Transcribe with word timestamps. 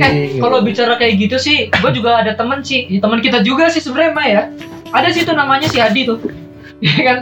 Eh, 0.00 0.40
kalau 0.40 0.58
bicara 0.60 0.96
kayak 0.96 1.14
gitu 1.18 1.36
sih, 1.36 1.68
gue 1.68 1.90
juga 1.92 2.18
ada 2.18 2.32
temen 2.32 2.60
sih, 2.60 2.88
ya, 2.88 2.98
teman 2.98 3.20
kita 3.20 3.44
juga 3.44 3.68
sih 3.68 3.78
sebenarnya 3.78 4.12
Mah, 4.12 4.26
ya. 4.26 4.42
Ada 4.90 5.08
sih 5.12 5.22
tuh 5.22 5.36
namanya 5.36 5.68
si 5.68 5.76
Adi 5.76 6.08
tuh, 6.08 6.18
ya 6.84 6.96
kan? 7.04 7.18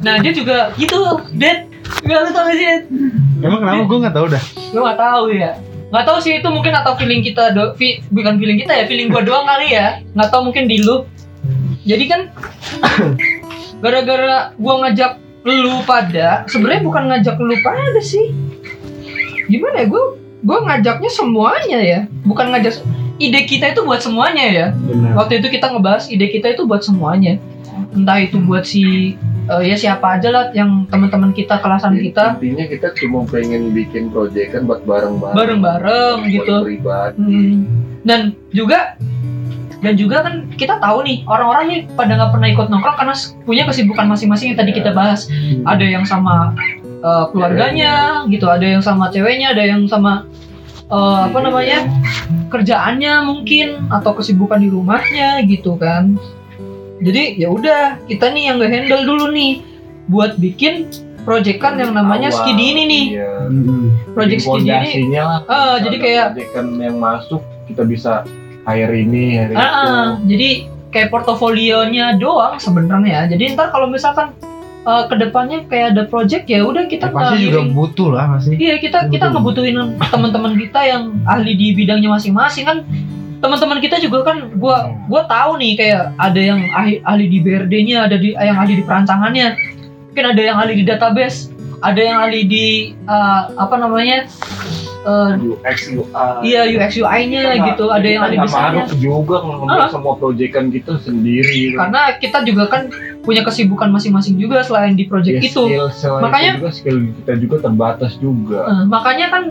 Nah 0.00 0.18
dia 0.18 0.32
juga 0.32 0.72
gitu, 0.74 0.96
Ded. 1.32 1.68
Gak 2.00 2.18
lu 2.20 2.30
tau 2.30 2.44
gak 2.44 2.56
sih? 2.56 2.66
Emang 3.38 3.60
kenapa 3.60 3.82
gue 3.82 3.98
nggak 4.02 4.14
tahu 4.14 4.26
dah. 4.28 4.42
Gue 4.72 4.82
gak 4.82 5.00
tahu 5.00 5.24
ya. 5.32 5.52
Gak 5.88 6.04
tahu 6.04 6.18
sih 6.20 6.32
itu 6.36 6.48
mungkin 6.52 6.72
atau 6.76 6.92
feeling 6.96 7.24
kita 7.24 7.52
do, 7.52 7.72
fi- 7.74 8.04
bukan 8.12 8.36
feeling 8.36 8.60
kita 8.60 8.76
ya, 8.76 8.84
feeling 8.84 9.08
gue 9.08 9.22
doang 9.24 9.44
kali 9.44 9.72
ya. 9.72 10.04
Gak 10.12 10.28
tahu 10.28 10.52
mungkin 10.52 10.68
di 10.68 10.84
lu. 10.84 11.08
Jadi 11.88 12.04
kan 12.04 12.20
gara-gara 13.82 14.52
gue 14.52 14.74
ngajak 14.84 15.12
lu 15.48 15.80
pada, 15.88 16.44
sebenarnya 16.44 16.82
bukan 16.84 17.02
ngajak 17.08 17.36
lu 17.40 17.56
pada 17.64 18.00
sih. 18.04 18.34
Gimana 19.48 19.80
ya 19.80 19.86
gue 19.88 20.04
gue 20.42 20.58
ngajaknya 20.64 21.10
semuanya 21.10 21.78
ya, 21.82 22.00
bukan 22.22 22.54
ngajak 22.54 22.78
ide 23.18 23.40
kita 23.44 23.74
itu 23.74 23.82
buat 23.82 24.00
semuanya 24.00 24.46
ya. 24.46 24.66
Benar. 24.74 25.18
Waktu 25.18 25.42
itu 25.42 25.48
kita 25.50 25.74
ngebahas 25.74 26.06
ide 26.06 26.26
kita 26.30 26.54
itu 26.54 26.62
buat 26.64 26.86
semuanya. 26.86 27.42
Entah 27.94 28.18
itu 28.22 28.38
buat 28.38 28.62
si 28.62 29.14
eh, 29.48 29.62
ya 29.66 29.76
siapa 29.76 30.20
aja 30.20 30.28
lah 30.30 30.44
yang 30.54 30.86
teman-teman 30.86 31.34
kita 31.34 31.58
kelasan 31.58 31.98
kita 31.98 32.36
intinya 32.38 32.66
kita 32.68 32.88
cuma 33.00 33.24
pengen 33.26 33.72
bikin 33.72 34.12
project 34.12 34.54
kan 34.54 34.68
buat 34.68 34.84
bareng-bareng 34.84 35.34
bareng-bareng 35.34 36.16
gitu. 36.30 36.54
pribadi 36.62 37.16
Hmm. 37.18 37.54
Dan 38.06 38.20
juga 38.54 38.94
dan 39.78 39.94
juga 39.94 40.26
kan 40.26 40.50
kita 40.58 40.82
tahu 40.82 41.06
nih 41.06 41.22
orang-orang 41.26 41.64
nih 41.70 41.80
pada 41.94 42.18
nggak 42.18 42.30
pernah 42.34 42.48
ikut 42.50 42.66
nongkrong 42.66 42.98
karena 42.98 43.14
punya 43.46 43.62
kesibukan 43.66 44.06
masing-masing 44.10 44.54
yang 44.54 44.58
tadi 44.58 44.72
kita 44.74 44.90
bahas. 44.90 45.30
Ada 45.66 45.86
yang 45.86 46.04
sama 46.06 46.54
eh, 46.98 47.24
keluarganya 47.30 48.24
gitu, 48.26 48.46
ada 48.46 48.66
yang 48.66 48.82
sama 48.82 49.10
ceweknya, 49.10 49.54
ada 49.54 49.64
yang 49.64 49.86
sama 49.86 50.26
eh, 50.88 51.20
apa 51.28 51.38
namanya 51.38 51.84
kerjaannya 52.48 53.14
mungkin 53.28 53.88
atau 53.92 54.16
kesibukan 54.16 54.58
di 54.60 54.68
rumahnya 54.72 55.42
gitu 55.46 55.76
kan. 55.76 56.16
Jadi 56.98 57.38
ya 57.38 57.48
udah 57.54 58.02
kita 58.10 58.34
nih 58.34 58.50
yang 58.50 58.58
nggak 58.58 58.72
handle 58.74 59.02
dulu 59.06 59.30
nih 59.30 59.62
buat 60.10 60.34
bikin 60.40 60.88
proyekan 61.22 61.76
yang 61.76 61.92
namanya 61.92 62.32
Awal, 62.32 62.38
skidi 62.40 62.64
ini 62.72 62.82
nih. 62.88 63.04
iya. 63.20 63.32
Project 64.16 64.40
skidi 64.48 64.72
ini 65.04 65.20
lah 65.20 65.44
Ah, 65.44 65.76
jadi 65.78 65.96
kayak 66.00 66.26
proyekan 66.34 66.66
yang 66.80 66.96
masuk 66.96 67.44
kita 67.68 67.84
bisa 67.84 68.24
hire 68.64 68.96
ini 68.96 69.36
hire 69.36 69.52
Ah, 69.52 69.60
itu 69.60 69.68
ah, 69.68 70.06
jadi 70.24 70.48
kayak 70.88 71.08
portofolionya 71.12 72.16
doang 72.16 72.56
sebenarnya. 72.56 73.28
Jadi 73.28 73.52
ntar 73.52 73.68
kalau 73.68 73.92
misalkan 73.92 74.32
uh, 74.88 75.04
ke 75.04 75.14
depannya 75.20 75.68
kayak 75.68 75.92
ada 75.94 76.02
project 76.08 76.48
ya 76.48 76.64
udah 76.64 76.88
kita 76.88 77.12
Ya, 77.12 77.14
pasti 77.14 77.36
juga 77.44 77.60
butuh 77.68 78.08
lah 78.16 78.26
pasti. 78.36 78.56
Iya 78.56 78.80
kita 78.80 79.12
kita 79.12 79.32
ngebutuhin 79.32 79.76
teman-teman 80.00 80.52
kita 80.56 80.80
yang 80.88 81.02
ahli 81.28 81.52
di 81.52 81.76
bidangnya 81.76 82.08
masing-masing 82.08 82.64
kan. 82.64 82.78
Teman-teman 83.38 83.78
kita 83.78 84.02
juga 84.02 84.32
kan 84.32 84.50
gua 84.56 84.96
gua 85.06 85.28
tahu 85.28 85.60
nih 85.62 85.78
kayak 85.78 86.02
ada 86.18 86.40
yang 86.40 86.60
ahli, 86.74 86.98
ahli 87.06 87.24
di 87.30 87.38
BRD-nya, 87.38 88.08
ada 88.10 88.16
di 88.18 88.34
yang 88.34 88.58
ahli 88.58 88.80
di 88.80 88.84
perancangannya. 88.84 89.48
Mungkin 90.10 90.24
ada 90.34 90.42
yang 90.42 90.56
ahli 90.58 90.72
di 90.82 90.84
database, 90.88 91.54
ada 91.84 92.00
yang 92.00 92.18
ahli 92.18 92.42
di 92.48 92.66
uh, 93.06 93.54
apa 93.54 93.78
namanya? 93.78 94.26
Uh, 95.08 95.32
UX 95.56 95.78
UI 95.90 96.04
iya 96.44 96.68
UX 96.68 96.90
UI-nya 96.94 97.42
gitu, 97.64 97.88
ada 97.88 98.04
yang 98.04 98.28
desainnya. 98.28 98.84
desainnya 98.84 98.84
juga 98.94 99.36
ngambil 99.40 99.78
Ah. 99.78 99.88
semua 99.88 100.14
proyekan 100.14 100.68
kita 100.68 101.00
sendiri. 101.00 101.72
Karena 101.72 102.00
kita 102.16 102.44
juga 102.44 102.68
kan 102.68 102.92
punya 103.20 103.40
kesibukan 103.40 103.88
masing-masing 103.88 104.36
juga 104.36 104.60
selain 104.60 104.92
di 104.92 105.04
project 105.04 105.36
Ya, 105.36 105.42
itu. 105.42 105.62
skill 105.90 106.20
Makanya- 106.20 106.54
itu 106.54 106.60
juga 106.60 106.72
skill 106.72 106.96
kita 107.16 107.32
juga 107.38 107.56
terbatas 107.62 108.12
juga. 108.18 108.60
Eh, 108.66 108.84
makanya 108.86 109.26
kan 109.28 109.42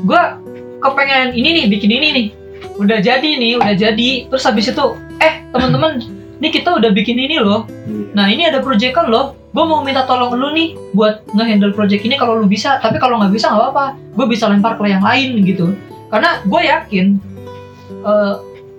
gua 0.00 0.40
kepengen 0.78 1.32
ini 1.32 1.48
nih 1.54 1.64
bikin 1.68 1.90
ini 1.90 2.08
nih. 2.10 2.26
Udah 2.74 2.98
jadi 2.98 3.28
nih 3.36 3.60
udah 3.60 3.74
jadi. 3.74 4.10
Terus 4.26 4.42
habis 4.42 4.66
itu 4.66 4.84
eh 5.18 5.44
teman-teman 5.48 6.00
nih 6.40 6.50
kita 6.50 6.72
udah 6.72 6.90
bikin 6.90 7.16
ini 7.16 7.36
loh. 7.38 7.68
Iya. 7.84 8.04
nah 8.12 8.26
ini 8.26 8.42
ada 8.44 8.58
proyekan 8.58 9.06
loh 9.06 9.36
gue 9.52 9.64
mau 9.64 9.84
minta 9.84 10.02
tolong 10.02 10.32
lu 10.32 10.48
nih 10.50 10.72
buat 10.92 11.28
ngehandle 11.30 11.72
project 11.72 12.02
ini 12.02 12.16
kalau 12.16 12.40
lu 12.40 12.48
bisa 12.48 12.80
tapi 12.80 12.96
kalau 12.96 13.20
nggak 13.20 13.30
bisa 13.30 13.52
nggak 13.52 13.60
apa-apa 13.62 13.84
gue 14.16 14.26
bisa 14.26 14.48
lempar 14.48 14.74
ke 14.74 14.88
yang 14.88 15.04
lain 15.04 15.36
gitu 15.42 15.76
karena 16.08 16.40
gue 16.42 16.60
yakin 16.62 17.06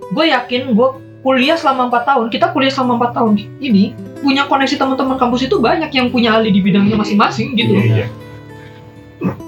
gue 0.09 0.25
yakin 0.27 0.73
gue 0.73 0.89
kuliah 1.21 1.55
selama 1.55 1.87
empat 1.87 2.03
tahun 2.03 2.25
kita 2.27 2.51
kuliah 2.51 2.73
selama 2.73 2.97
empat 2.97 3.11
tahun 3.15 3.33
ini 3.59 3.93
punya 4.19 4.43
koneksi 4.43 4.75
teman-teman 4.75 5.15
kampus 5.15 5.45
itu 5.45 5.55
banyak 5.57 5.89
yang 5.89 6.09
punya 6.09 6.35
ahli 6.35 6.49
di 6.49 6.59
bidangnya 6.59 6.95
masing-masing 6.95 7.53
gitu 7.53 7.73
Iya, 7.73 7.85
iya. 7.85 8.07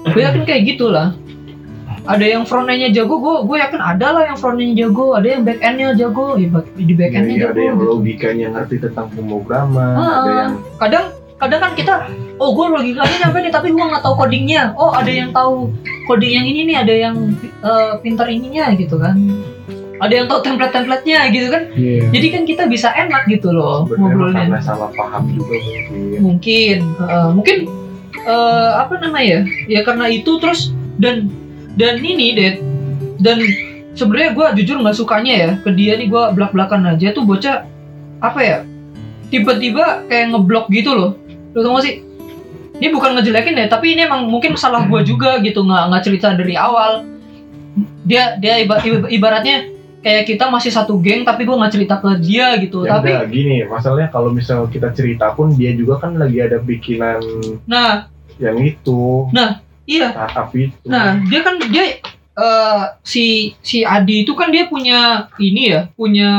gue 0.06 0.22
yakin 0.22 0.42
kayak 0.44 0.62
gitulah 0.66 1.12
ada 2.06 2.22
yang 2.22 2.46
front 2.46 2.70
end-nya 2.70 2.94
jago 2.94 3.18
gue 3.18 3.34
gue 3.44 3.56
yakin 3.58 3.82
ada 3.82 4.14
lah 4.14 4.22
yang 4.24 4.38
front 4.38 4.56
end 4.56 4.78
jago 4.78 5.12
ada 5.12 5.26
yang 5.26 5.42
back 5.42 5.58
end-nya 5.58 5.90
jago 5.92 6.38
ya 6.38 6.48
di 6.78 6.94
back 6.94 7.10
Iya, 7.10 7.18
end-nya 7.18 7.34
iya, 7.34 7.42
jago 7.42 7.50
ada 7.50 7.60
yang 7.60 7.76
gitu. 7.76 7.88
logikanya 7.90 8.46
ngerti 8.54 8.76
tentang 8.78 9.06
pemrograman 9.10 9.92
Ah. 9.92 10.14
ada 10.16 10.30
yang 10.32 10.52
kadang 10.78 11.06
kadang 11.36 11.60
kan 11.60 11.72
kita 11.76 11.94
oh 12.40 12.52
gue 12.56 12.66
logikanya 12.72 13.28
nyampe 13.28 13.38
nih 13.44 13.52
tapi 13.52 13.68
gue 13.72 13.84
nggak 13.84 14.02
tahu 14.04 14.14
codingnya. 14.16 14.72
Oh 14.76 14.92
ada 14.92 15.08
yang 15.08 15.30
tahu 15.36 15.72
coding 16.08 16.32
yang 16.32 16.46
ini 16.48 16.60
nih 16.72 16.76
ada 16.80 16.94
yang 16.94 17.16
eh, 17.44 17.92
pintar 18.00 18.28
ininya 18.32 18.72
gitu 18.76 18.96
kan. 18.96 19.16
Ada 19.96 20.12
yang 20.12 20.26
tahu 20.28 20.40
template-templatenya 20.44 21.20
gitu 21.32 21.48
kan. 21.48 21.62
Iya. 21.72 22.12
jadi 22.12 22.26
kan 22.36 22.42
kita 22.44 22.62
bisa 22.68 22.92
enak 22.92 23.24
gitu 23.32 23.48
loh 23.48 23.88
ngobrolnya. 23.88 24.44
karena 24.44 24.60
salah 24.60 24.92
paham 24.92 25.32
juga 25.32 25.56
mungkin 25.56 26.20
mungkin 26.20 26.76
eh, 27.00 27.30
mungkin 27.32 27.56
eh, 28.24 28.70
apa 28.76 28.94
namanya 29.00 29.24
ya? 29.24 29.40
Ya 29.68 29.80
karena 29.84 30.08
itu 30.12 30.36
terus 30.40 30.72
dan 31.00 31.28
dan 31.76 32.00
ini 32.00 32.32
deh 32.32 32.54
dan 33.20 33.40
sebenarnya 33.96 34.36
gue 34.36 34.46
jujur 34.62 34.76
nggak 34.80 34.96
sukanya 34.96 35.34
ya 35.36 35.50
ke 35.60 35.72
dia 35.72 35.96
nih 35.96 36.08
gue 36.08 36.24
belak 36.36 36.52
belakan 36.52 36.96
aja 36.96 37.12
tuh 37.16 37.24
bocah 37.24 37.64
apa 38.20 38.40
ya 38.40 38.58
tiba-tiba 39.32 40.04
kayak 40.08 40.32
ngeblok 40.32 40.68
gitu 40.72 40.92
loh 40.92 41.10
lo 41.56 41.64
tau 41.64 41.80
gak 41.80 41.84
sih? 41.88 42.04
Ini 42.76 42.92
bukan 42.92 43.16
ngejelekin 43.16 43.56
ya 43.56 43.66
tapi 43.72 43.96
ini 43.96 44.04
emang 44.04 44.28
mungkin 44.28 44.52
salah 44.60 44.84
gue 44.84 45.00
juga 45.00 45.40
gitu 45.40 45.64
nggak 45.64 45.84
nggak 45.88 46.02
cerita 46.04 46.36
dari 46.36 46.52
awal. 46.60 47.08
Dia 48.04 48.36
dia 48.36 48.60
iba- 48.60 48.84
iba- 48.84 49.08
ibaratnya 49.08 49.72
kayak 50.04 50.28
kita 50.28 50.52
masih 50.52 50.68
satu 50.68 51.00
geng 51.00 51.24
tapi 51.24 51.48
gue 51.48 51.56
nggak 51.56 51.72
cerita 51.72 51.96
ke 51.96 52.20
dia 52.20 52.52
gitu. 52.60 52.84
Ya 52.84 53.00
tapi 53.00 53.16
enggak, 53.16 53.32
gini 53.32 53.56
masalahnya 53.64 54.12
kalau 54.12 54.28
misal 54.28 54.68
kita 54.68 54.92
cerita 54.92 55.32
pun 55.32 55.56
dia 55.56 55.72
juga 55.72 56.04
kan 56.04 56.20
lagi 56.20 56.36
ada 56.44 56.60
bikinan 56.60 57.24
nah. 57.64 58.12
yang 58.36 58.60
itu. 58.60 59.32
Iya. 59.86 60.12
Startup 60.12 60.50
itu. 60.52 60.74
Nah, 60.84 61.22
dia 61.30 61.40
kan 61.46 61.54
dia 61.62 61.84
eh, 62.36 62.82
si 63.06 63.54
si 63.62 63.86
Adi 63.86 64.26
itu 64.26 64.34
kan 64.36 64.50
dia 64.52 64.68
punya 64.68 65.30
ini 65.40 65.72
ya, 65.72 65.88
punya 65.94 66.30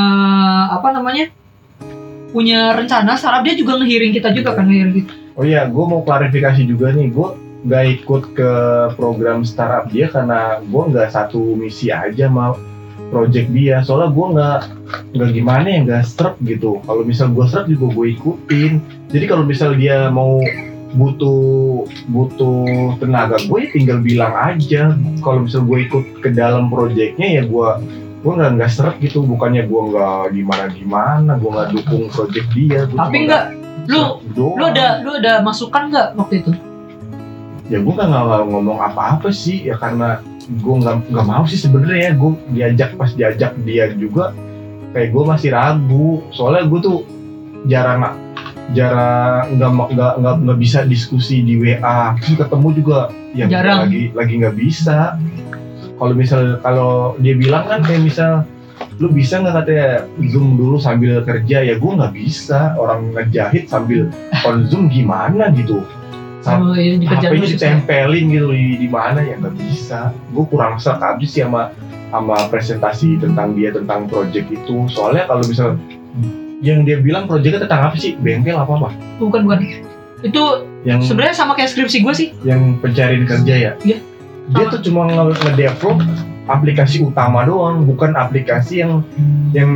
apa 0.69 0.93
namanya? 0.93 1.31
Punya 2.31 2.75
rencana 2.75 3.15
startup 3.15 3.43
dia 3.47 3.55
juga 3.55 3.79
ngehiring 3.79 4.13
kita 4.13 4.29
juga 4.35 4.57
kan 4.57 4.67
ngehiring 4.67 4.95
kita. 5.03 5.13
oh 5.37 5.45
iya 5.45 5.69
gue 5.69 5.85
mau 5.85 6.01
klarifikasi 6.01 6.65
juga 6.65 6.91
nih. 6.91 7.13
Gue 7.13 7.37
nggak 7.65 7.85
ikut 8.01 8.23
ke 8.37 8.51
program 8.95 9.41
startup 9.41 9.89
dia 9.89 10.07
karena 10.09 10.61
gue 10.61 10.83
nggak 10.93 11.09
satu 11.13 11.57
misi 11.57 11.89
aja 11.89 12.29
mau 12.29 12.57
project 13.09 13.47
dia. 13.55 13.81
Soalnya 13.81 14.11
gue 14.11 14.27
nggak 14.35 14.59
nggak 15.15 15.31
gimana 15.33 15.67
ya 15.67 15.79
nggak 15.85 16.03
struk 16.05 16.35
gitu. 16.43 16.83
Kalau 16.83 17.01
misal 17.07 17.31
gue 17.31 17.45
struk 17.47 17.67
juga 17.71 17.85
gue 17.95 18.07
ikutin. 18.19 18.71
Jadi 19.09 19.25
kalau 19.25 19.43
misal 19.47 19.75
dia 19.75 20.11
mau 20.11 20.43
butuh 20.95 21.83
butuh 22.07 22.95
tenaga 23.03 23.35
gue 23.43 23.57
ya 23.67 23.69
tinggal 23.71 23.99
bilang 24.03 24.33
aja. 24.35 24.95
Kalau 25.23 25.45
misal 25.47 25.63
gue 25.63 25.85
ikut 25.87 26.03
ke 26.23 26.29
dalam 26.31 26.67
projectnya 26.71 27.41
ya 27.41 27.43
gue 27.47 27.69
gue 28.27 28.33
nggak 28.35 28.51
nggak 28.59 28.71
seret 28.75 28.95
gitu 28.99 29.23
bukannya 29.23 29.63
gue 29.63 29.81
nggak 29.87 30.35
gimana 30.35 30.63
gimana 30.75 31.31
gue 31.39 31.47
nggak 31.47 31.69
dukung 31.79 32.03
project 32.11 32.47
dia 32.51 32.83
Gua 32.91 33.07
Tapi 33.07 33.15
cuma 33.15 33.23
enggak 33.23 33.43
lu 33.87 34.03
doang. 34.35 34.55
lu 34.59 34.63
ada 34.67 34.87
lu 34.99 35.11
ada 35.15 35.33
masukan 35.39 35.87
nggak 35.87 36.07
waktu 36.19 36.43
itu? 36.43 36.51
ya 37.71 37.79
gue 37.79 37.93
nggak 37.95 38.09
nggak 38.11 38.43
ngomong 38.51 38.79
apa-apa 38.83 39.31
sih 39.31 39.63
ya 39.63 39.79
karena 39.79 40.19
gue 40.43 40.75
nggak 40.75 41.07
nggak 41.07 41.23
mau 41.27 41.47
sih 41.47 41.55
sebenarnya 41.55 41.99
ya 41.99 42.11
gue 42.19 42.31
diajak 42.51 42.89
pas 42.99 43.11
diajak 43.15 43.55
dia 43.63 43.95
juga 43.95 44.35
kayak 44.91 45.15
gue 45.15 45.23
masih 45.23 45.49
ragu 45.55 46.19
soalnya 46.35 46.67
gue 46.67 46.79
tuh 46.83 46.97
jarang 47.71 48.11
jarang 48.75 49.55
nggak 49.55 49.71
nggak 49.95 50.13
nggak 50.19 50.35
nggak 50.43 50.59
bisa 50.59 50.83
diskusi 50.83 51.39
di 51.43 51.55
WA 51.55 52.15
terus 52.19 52.35
ketemu 52.35 52.67
juga 52.75 52.99
ya 53.31 53.47
Jarang. 53.47 53.87
lagi 53.87 54.11
lagi 54.11 54.33
nggak 54.43 54.55
bisa 54.59 55.15
kalau 55.97 56.13
misal 56.13 56.41
kalau 56.59 56.91
dia 57.17 57.33
bilang 57.33 57.65
kan 57.65 57.81
kayak 57.81 58.01
misal 58.01 58.45
lu 58.97 59.09
bisa 59.09 59.37
nggak 59.37 59.55
katanya 59.57 59.89
zoom 60.27 60.53
dulu 60.53 60.77
sambil 60.77 61.21
kerja 61.21 61.61
ya 61.61 61.75
gue 61.75 61.91
nggak 61.91 62.13
bisa 62.13 62.73
orang 62.75 63.09
ngejahit 63.11 63.65
sambil 63.65 64.09
on 64.41 64.65
zoom 64.65 64.87
gimana 64.87 65.49
gitu 65.51 65.81
Sam- 66.39 66.63
Oh, 66.63 66.71
HP-nya 66.71 67.43
susah. 67.43 67.51
ditempelin 67.51 68.25
gitu 68.29 68.47
di, 68.49 68.65
di 68.77 68.87
mana 68.87 69.19
ya 69.19 69.35
nggak 69.35 69.57
bisa. 69.57 70.15
Gue 70.31 70.47
kurang 70.47 70.79
serk 70.79 71.01
abis 71.01 71.29
sih 71.29 71.43
sama 71.43 71.73
sama 72.07 72.47
presentasi 72.47 73.19
tentang 73.19 73.51
dia 73.51 73.67
tentang 73.69 74.07
project 74.07 74.47
itu. 74.47 74.87
Soalnya 74.87 75.27
kalau 75.27 75.43
misal 75.43 75.75
yang 76.57 76.81
dia 76.81 76.97
bilang 76.97 77.27
projectnya 77.27 77.67
tentang 77.67 77.91
apa 77.91 77.97
sih? 77.97 78.15
Bengkel 78.15 78.55
apa 78.55 78.69
apa? 78.71 78.89
Bukan 79.19 79.43
bukan. 79.43 79.59
Itu 80.19 80.43
Yang 80.81 81.11
sebenarnya 81.11 81.35
sama 81.35 81.51
kayak 81.51 81.69
skripsi 81.69 81.97
gue 81.99 82.13
sih. 82.15 82.27
yang 82.41 82.79
pencarian 82.79 83.27
kerja 83.27 83.53
ya? 83.53 83.71
Iya. 83.83 83.97
Dia 84.47 84.65
tuh 84.71 84.79
cuma 84.81 85.07
nge- 85.07 85.37
nge-develop 85.43 85.99
aplikasi 86.47 87.03
utama 87.03 87.43
doang, 87.43 87.83
bukan 87.83 88.15
aplikasi 88.15 88.79
yang 88.79 89.03
yang 89.51 89.75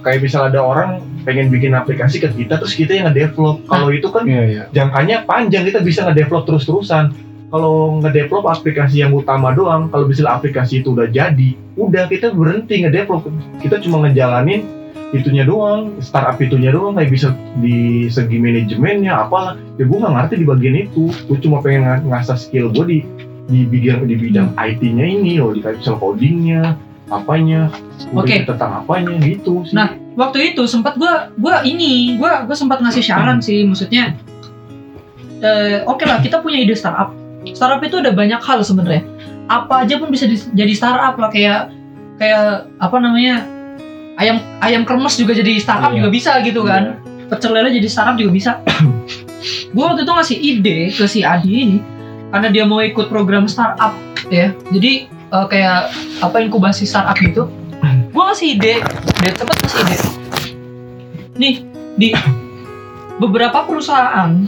kayak 0.00 0.24
misal 0.24 0.48
ada 0.48 0.60
orang 0.60 1.04
pengen 1.26 1.50
bikin 1.50 1.74
aplikasi 1.74 2.22
ke 2.22 2.30
kita 2.32 2.56
terus 2.56 2.72
kita 2.72 2.96
yang 2.96 3.12
ngedevelop. 3.12 3.60
Kalau 3.68 3.92
itu 3.92 4.08
kan 4.08 4.24
Iya 4.24 4.42
iya. 4.46 4.62
jangkanya 4.72 5.28
panjang 5.28 5.68
kita 5.68 5.84
bisa 5.84 6.06
ngedevelop 6.08 6.48
terus-terusan. 6.48 7.12
Kalau 7.46 8.02
ngedevelop 8.02 8.46
aplikasi 8.48 9.04
yang 9.04 9.14
utama 9.14 9.54
doang, 9.54 9.86
kalau 9.86 10.08
misalnya 10.08 10.34
aplikasi 10.34 10.82
itu 10.82 10.96
udah 10.96 11.06
jadi, 11.06 11.54
udah 11.76 12.08
kita 12.08 12.32
berhenti 12.32 12.82
ngedevelop. 12.82 13.28
Kita 13.60 13.78
cuma 13.84 14.02
ngejalanin 14.02 14.66
itunya 15.14 15.46
doang, 15.46 15.94
startup 16.02 16.34
itunya 16.42 16.74
doang, 16.74 16.98
kayak 16.98 17.10
bisa 17.14 17.30
di 17.62 18.10
segi 18.10 18.42
manajemennya 18.42 19.14
apalah. 19.14 19.54
Ya 19.78 19.86
gue 19.86 19.94
nggak 19.94 20.14
ngerti 20.14 20.34
di 20.42 20.46
bagian 20.46 20.76
itu. 20.78 21.06
Gue 21.30 21.38
cuma 21.38 21.62
pengen 21.62 21.86
ng- 21.86 22.10
ngasah 22.10 22.34
skill 22.34 22.72
gue 22.74 22.84
di 22.86 22.98
di 23.46 23.62
bidang 23.62 24.04
di 24.04 24.14
bidang 24.14 24.52
IT-nya 24.52 25.06
ini, 25.06 25.38
loh 25.38 25.50
di 25.50 25.60
kayak 25.60 25.78
misal 25.78 25.96
codingnya, 25.96 26.74
apanya, 27.06 27.70
udah 28.10 28.26
Oke. 28.26 28.42
tentang 28.42 28.82
apanya 28.82 29.14
gitu 29.22 29.62
sih. 29.62 29.72
Nah, 29.72 29.94
waktu 30.14 30.52
itu 30.52 30.66
sempat 30.66 30.94
gua 30.96 31.30
gua 31.34 31.62
ini 31.62 32.16
gua 32.16 32.42
gua 32.42 32.56
sempat 32.56 32.82
ngasih 32.82 33.02
saran 33.02 33.38
sih 33.38 33.62
maksudnya 33.62 34.16
eh, 35.38 35.84
oke 35.84 36.02
lah 36.02 36.18
kita 36.18 36.40
punya 36.40 36.58
ide 36.58 36.72
startup 36.72 37.12
startup 37.52 37.78
itu 37.80 38.00
ada 38.00 38.10
banyak 38.10 38.40
hal 38.40 38.58
sebenarnya 38.60 39.04
apa 39.46 39.84
aja 39.84 40.00
pun 40.00 40.08
bisa 40.08 40.24
di- 40.24 40.50
jadi 40.52 40.72
startup 40.72 41.14
lah 41.14 41.28
kayak 41.28 41.70
kayak 42.16 42.66
apa 42.80 42.96
namanya 42.96 43.44
ayam 44.16 44.40
ayam 44.58 44.82
kremes 44.82 45.14
juga 45.14 45.36
jadi 45.36 45.60
startup 45.60 45.92
Iya. 45.92 46.00
juga 46.00 46.08
bisa 46.08 46.32
gitu 46.40 46.64
kan 46.64 46.98
pecel 47.28 47.52
lele 47.52 47.70
jadi 47.70 47.86
startup 47.86 48.16
juga 48.16 48.32
bisa 48.32 48.50
gua 49.76 49.92
waktu 49.92 50.02
itu 50.02 50.12
ngasih 50.12 50.36
ide 50.40 50.78
ke 50.90 51.04
si 51.04 51.20
Adi 51.22 51.52
ini 51.52 51.78
karena 52.30 52.48
dia 52.50 52.64
mau 52.66 52.82
ikut 52.82 53.06
program 53.10 53.46
startup 53.46 53.94
ya. 54.30 54.52
Jadi 54.72 55.06
eh, 55.10 55.46
kayak 55.50 55.92
apa 56.22 56.36
inkubasi 56.42 56.84
startup 56.88 57.16
gitu. 57.18 57.48
Gua 58.10 58.32
ngasih 58.32 58.56
ide. 58.56 58.74
Dia 59.22 59.32
cepet 59.36 59.56
ngasih 59.60 59.80
ide. 59.84 59.96
Nih 61.36 61.54
di 61.96 62.08
beberapa 63.20 63.64
perusahaan 63.64 64.44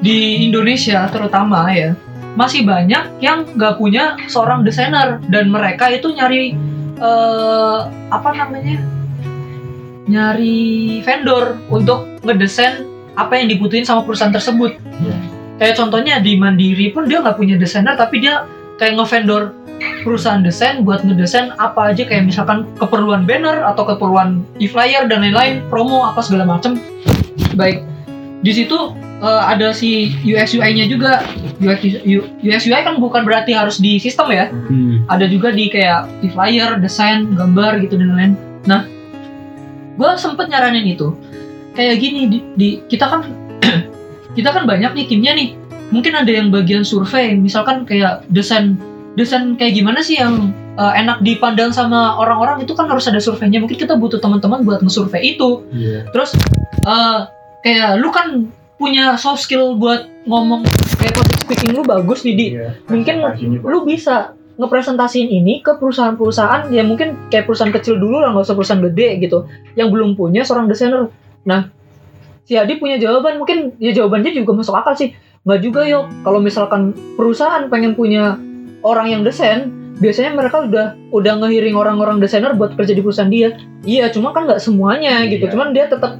di 0.00 0.48
Indonesia 0.48 1.08
terutama 1.12 1.68
ya 1.72 1.92
masih 2.38 2.64
banyak 2.64 3.20
yang 3.20 3.44
nggak 3.56 3.76
punya 3.76 4.16
seorang 4.26 4.64
desainer. 4.64 5.20
Dan 5.28 5.52
mereka 5.52 5.92
itu 5.92 6.10
nyari 6.10 6.56
eh, 6.98 7.80
apa 8.10 8.30
namanya 8.34 8.80
nyari 10.10 10.98
vendor 11.06 11.62
untuk 11.70 12.18
ngedesain 12.26 12.82
apa 13.14 13.38
yang 13.38 13.52
dibutuhin 13.52 13.86
sama 13.86 14.02
perusahaan 14.02 14.34
tersebut. 14.34 14.74
Iya. 14.80 15.16
Kayak 15.60 15.76
contohnya 15.76 16.18
di 16.18 16.34
Mandiri 16.34 16.88
pun 16.90 17.04
dia 17.04 17.20
nggak 17.20 17.36
punya 17.36 17.54
desainer 17.54 17.94
tapi 17.94 18.18
dia 18.18 18.48
kayak 18.80 18.96
ngevendor 18.96 19.52
perusahaan 20.00 20.40
desain 20.40 20.80
buat 20.80 21.04
ngedesain 21.04 21.52
apa 21.56 21.92
aja 21.92 22.04
kayak 22.04 22.24
misalkan 22.24 22.64
keperluan 22.76 23.24
banner 23.24 23.60
atau 23.62 23.84
keperluan 23.84 24.40
e-flyer 24.56 25.04
dan 25.04 25.20
lain-lain 25.20 25.60
promo 25.68 26.04
apa 26.04 26.20
segala 26.20 26.48
macem 26.48 26.80
baik 27.54 27.84
di 28.40 28.52
situ 28.52 28.76
eh, 29.20 29.42
ada 29.42 29.72
si 29.72 30.16
UX 30.20 30.56
UI-nya 30.56 30.88
juga 30.88 31.20
UX 31.60 31.80
UX 32.40 32.60
UI 32.64 32.80
kan 32.80 32.96
bukan 32.96 33.24
berarti 33.24 33.52
harus 33.52 33.76
di 33.76 34.00
sistem 34.00 34.32
ya 34.32 34.48
Hmm. 34.48 35.04
ada 35.12 35.28
juga 35.28 35.52
di 35.52 35.68
kayak 35.68 36.24
di 36.24 36.28
flyer, 36.30 36.80
desain, 36.80 37.28
gambar 37.34 37.82
gitu 37.82 37.98
dan 37.98 38.14
lain-lain. 38.14 38.32
Nah, 38.64 38.86
gue 39.98 40.10
sempet 40.14 40.46
nyaranin 40.46 40.86
itu. 40.88 41.10
Kayak 41.74 41.98
gini 41.98 42.20
di, 42.30 42.38
di- 42.54 42.78
kita 42.86 43.10
kan 43.10 43.20
kita 44.34 44.50
kan 44.54 44.64
banyak 44.66 44.92
nih 44.94 45.06
timnya 45.06 45.32
nih. 45.34 45.56
Mungkin 45.90 46.14
ada 46.14 46.30
yang 46.30 46.54
bagian 46.54 46.86
survei, 46.86 47.34
misalkan 47.34 47.82
kayak 47.82 48.22
desain 48.30 48.78
desain 49.18 49.58
kayak 49.58 49.74
gimana 49.74 50.06
sih 50.06 50.22
yang 50.22 50.54
uh, 50.78 50.94
enak 50.94 51.18
dipandang 51.26 51.74
sama 51.74 52.14
orang-orang 52.14 52.62
itu 52.62 52.72
kan 52.78 52.86
harus 52.86 53.10
ada 53.10 53.18
surveinya. 53.18 53.58
Mungkin 53.58 53.74
kita 53.74 53.98
butuh 53.98 54.22
teman-teman 54.22 54.62
buat 54.62 54.86
nge-survey 54.86 55.34
itu. 55.34 55.66
Iya. 55.74 56.06
Terus 56.14 56.38
uh, 56.86 57.26
kayak 57.66 57.98
lu 57.98 58.14
kan 58.14 58.54
punya 58.80 59.18
soft 59.20 59.44
skill 59.44 59.76
buat 59.76 60.08
ngomong 60.24 60.64
kayak 60.96 61.12
public 61.12 61.40
speaking 61.44 61.76
lu 61.76 61.84
bagus 61.84 62.24
nih 62.24 62.32
di 62.32 62.46
Iya, 62.56 62.68
mungkin 62.88 63.14
lu 63.60 63.84
bisa 63.84 64.32
ngepresentasiin 64.56 65.28
ini 65.28 65.60
ke 65.60 65.76
perusahaan-perusahaan 65.76 66.72
ya 66.72 66.80
mungkin 66.84 67.28
kayak 67.28 67.44
perusahaan 67.48 67.72
kecil 67.72 68.00
dulu 68.00 68.20
lah 68.24 68.32
nggak 68.32 68.44
usah 68.44 68.56
perusahaan 68.56 68.84
gede 68.84 69.20
gitu 69.24 69.48
yang 69.76 69.88
belum 69.88 70.16
punya 70.16 70.44
seorang 70.44 70.68
desainer 70.68 71.08
nah 71.44 71.72
si 72.50 72.58
Adi 72.58 72.82
punya 72.82 72.98
jawaban. 72.98 73.38
Mungkin 73.38 73.78
ya 73.78 73.94
jawabannya 73.94 74.34
juga 74.34 74.58
masuk 74.58 74.74
akal 74.74 74.98
sih. 74.98 75.14
Nggak 75.46 75.60
juga 75.62 75.86
yuk. 75.86 76.10
Kalau 76.26 76.42
misalkan 76.42 76.90
perusahaan 77.14 77.70
pengen 77.70 77.94
punya 77.94 78.34
orang 78.82 79.06
yang 79.06 79.22
desain 79.22 79.70
biasanya 80.02 80.34
mereka 80.34 80.66
udah 80.66 80.98
udah 81.14 81.32
ngehiring 81.44 81.78
orang-orang 81.78 82.18
desainer 82.18 82.56
buat 82.58 82.74
kerja 82.74 82.90
di 82.90 83.02
perusahaan 83.06 83.30
dia. 83.30 83.54
Iya 83.86 84.10
cuma 84.10 84.34
kan 84.34 84.50
nggak 84.50 84.58
semuanya 84.58 85.30
gitu. 85.30 85.46
Iya. 85.46 85.52
cuman 85.54 85.70
dia 85.70 85.86
tetap 85.86 86.18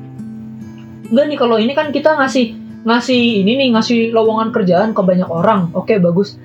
enggak 1.11 1.27
nih 1.27 1.39
kalau 1.43 1.57
ini 1.59 1.73
kan 1.75 1.91
kita 1.91 2.15
ngasih 2.15 2.55
ngasih 2.87 3.43
ini 3.43 3.59
nih 3.59 3.69
ngasih 3.75 4.15
lowongan 4.15 4.55
kerjaan 4.55 4.95
ke 4.95 5.03
banyak 5.03 5.27
orang. 5.27 5.75
Oke 5.75 5.99
bagus. 5.99 6.39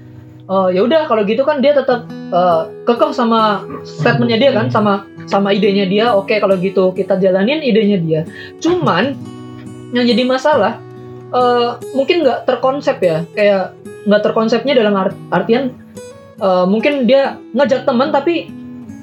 Eh, 0.45 0.69
ya 0.73 0.81
udah 0.81 1.05
kalau 1.05 1.21
gitu 1.29 1.45
kan 1.45 1.61
dia 1.61 1.77
tetap 1.77 2.09
eh, 2.09 2.61
kekeh 2.89 3.11
sama 3.13 3.61
statementnya 3.85 4.41
dia 4.41 4.51
kan 4.55 4.73
sama 4.73 5.05
sama 5.29 5.53
idenya 5.53 5.85
dia. 5.85 6.05
Oke 6.17 6.41
kalau 6.41 6.57
gitu 6.57 6.95
kita 6.95 7.21
jalanin 7.21 7.61
idenya 7.61 7.97
dia. 8.01 8.21
Cuman 8.63 9.35
yang 9.95 10.05
jadi 10.05 10.23
masalah 10.27 10.77
eh, 11.31 11.69
mungkin 11.95 12.21
nggak 12.21 12.43
terkonsep 12.43 12.99
ya 12.99 13.23
kayak 13.31 13.71
nggak 14.05 14.21
terkonsepnya 14.21 14.75
dalam 14.75 14.93
art- 14.93 15.17
artian 15.31 15.71
eh, 16.37 16.65
mungkin 16.67 17.07
dia 17.07 17.39
ngajak 17.55 17.87
teman 17.87 18.11
tapi 18.11 18.51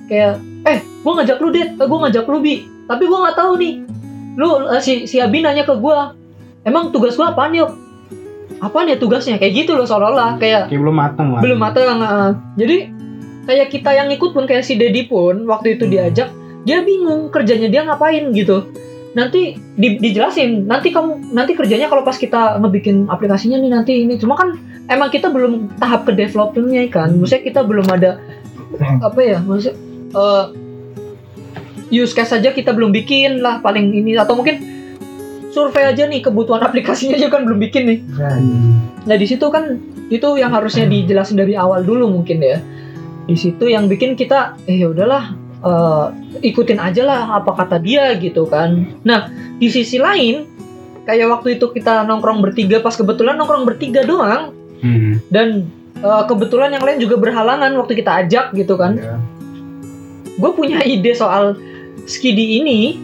kayak 0.07 0.37
eh 0.63 0.79
gue 0.85 1.13
ngajak 1.17 1.41
lu 1.41 1.49
deh 1.51 1.67
gue 1.75 1.99
ngajak 2.07 2.29
lu 2.29 2.39
bi. 2.39 2.69
Tapi 2.83 3.09
gue 3.09 3.19
nggak 3.19 3.35
tahu 3.35 3.53
nih. 3.57 3.75
Lu 4.37 4.47
eh, 4.69 4.79
si 4.79 5.09
si 5.09 5.17
Abi 5.19 5.41
nanya 5.41 5.65
ke 5.65 5.75
gue 5.75 5.97
emang 6.63 6.93
tugas 6.93 7.17
gue 7.17 7.25
apaan 7.25 7.57
yuk 7.57 7.73
apaan 8.61 8.87
ya 8.87 8.95
tugasnya? 8.95 9.41
Kayak 9.41 9.65
gitu 9.65 9.73
loh 9.75 9.89
seolah-olah 9.89 10.37
kayak 10.39 10.69
Kayak 10.71 10.81
belum 10.87 10.97
matang 10.97 11.29
lah. 11.35 11.41
belum 11.43 11.59
matang 11.59 11.99
uh, 11.99 12.31
jadi 12.55 12.93
kayak 13.43 13.69
kita 13.75 13.91
yang 13.91 14.07
ikut 14.13 14.31
pun 14.31 14.47
kayak 14.47 14.63
si 14.63 14.79
Dedi 14.79 15.11
pun 15.11 15.43
waktu 15.51 15.75
itu 15.75 15.91
diajak 15.91 16.31
dia 16.63 16.79
bingung 16.87 17.27
kerjanya 17.27 17.67
dia 17.67 17.83
ngapain 17.83 18.31
gitu 18.31 18.71
nanti 19.13 19.57
di- 19.77 20.01
dijelasin 20.01 20.65
nanti 20.65 20.89
kamu 20.89 21.37
nanti 21.37 21.53
kerjanya 21.53 21.93
kalau 21.93 22.01
pas 22.01 22.17
kita 22.17 22.57
ngebikin 22.61 23.09
aplikasinya 23.09 23.61
nih 23.61 23.71
nanti 23.73 23.93
ini. 24.05 24.17
Cuma 24.17 24.37
kan 24.37 24.57
emang 24.89 25.13
kita 25.13 25.29
belum 25.29 25.77
tahap 25.77 26.09
ke 26.09 26.17
developmentnya 26.17 26.89
kan? 26.89 27.17
Maksudnya 27.21 27.45
kita 27.45 27.61
belum 27.65 27.87
ada 27.93 28.21
apa 29.05 29.21
ya 29.21 29.39
maksudnya 29.45 29.77
uh, 30.17 30.49
use 31.93 32.17
case 32.17 32.33
saja 32.33 32.57
kita 32.57 32.73
belum 32.73 32.91
bikin 32.93 33.45
lah 33.45 33.61
paling 33.61 33.93
ini. 33.93 34.17
Atau 34.17 34.37
mungkin 34.41 34.65
survei 35.53 35.85
aja 35.85 36.09
nih 36.09 36.25
kebutuhan 36.25 36.65
aplikasinya 36.69 37.21
aja 37.21 37.29
kan 37.29 37.45
belum 37.45 37.61
bikin 37.61 37.83
nih. 37.85 37.99
Nah 39.05 39.17
di 39.21 39.27
situ 39.29 39.45
kan 39.53 39.77
itu 40.09 40.29
yang 40.41 40.53
harusnya 40.57 40.89
dijelasin 40.89 41.37
dari 41.37 41.53
awal 41.53 41.85
dulu 41.85 42.09
mungkin 42.09 42.41
ya. 42.41 42.59
Di 43.29 43.37
situ 43.39 43.69
yang 43.69 43.87
bikin 43.87 44.17
kita 44.17 44.57
eh 44.67 44.83
ya 44.83 44.91
udahlah 44.91 45.42
eh, 45.63 46.07
ikutin 46.43 46.79
aja 46.79 47.03
lah 47.03 47.21
apa 47.39 47.55
kata 47.55 47.79
dia 47.79 48.13
gitu 48.17 48.45
kan. 48.45 48.99
Nah 49.03 49.31
di 49.57 49.67
sisi 49.67 49.97
lain 49.97 50.47
kayak 51.03 51.31
waktu 51.31 51.57
itu 51.57 51.71
kita 51.71 52.03
nongkrong 52.03 52.39
bertiga 52.39 52.79
pas 52.79 52.95
kebetulan 52.95 53.35
nongkrong 53.35 53.67
bertiga 53.67 54.03
doang 54.03 54.55
Hmm. 54.83 55.23
dan 55.31 55.71
eh, 55.97 56.25
kebetulan 56.27 56.75
yang 56.75 56.83
lain 56.83 56.99
juga 56.99 57.15
berhalangan 57.17 57.71
waktu 57.79 57.95
kita 57.95 58.27
ajak 58.27 58.51
gitu 58.53 58.75
kan. 58.75 58.99
Iya. 58.99 59.17
Gue 60.35 60.51
punya 60.53 60.83
ide 60.83 61.15
soal 61.15 61.55
skidi 62.05 62.59
ini. 62.59 62.99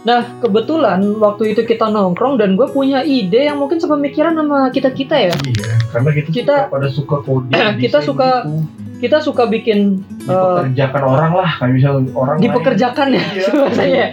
Nah 0.00 0.24
kebetulan 0.40 1.04
waktu 1.20 1.52
itu 1.52 1.68
kita 1.68 1.92
nongkrong 1.92 2.40
dan 2.40 2.56
gue 2.56 2.64
punya 2.66 3.04
ide 3.04 3.44
yang 3.44 3.60
mungkin 3.60 3.76
sepemikiran 3.76 4.32
sama 4.32 4.72
kita 4.72 4.88
kita 4.88 5.16
ya. 5.18 5.34
Iya, 5.36 5.72
karena 5.92 6.10
kita, 6.14 6.28
Kita- 6.30 6.60
suka 6.64 6.72
pada 6.72 6.88
suka 6.88 7.16
coding. 7.20 7.52
kita 7.84 7.98
suka- 8.00 8.42
gitu. 8.46 8.87
Kita 8.98 9.18
suka 9.18 9.46
bikin 9.46 10.02
eh, 10.20 10.28
dipekerjakan 10.28 11.02
orang 11.04 11.32
lah, 11.32 11.50
kayak 11.56 11.70
misal 11.72 12.02
orang 12.12 12.36
lain. 12.36 12.44
dipekerjakan 12.44 13.06
ya 13.08 13.22
Iya. 13.22 13.48
bahasanya 13.54 14.06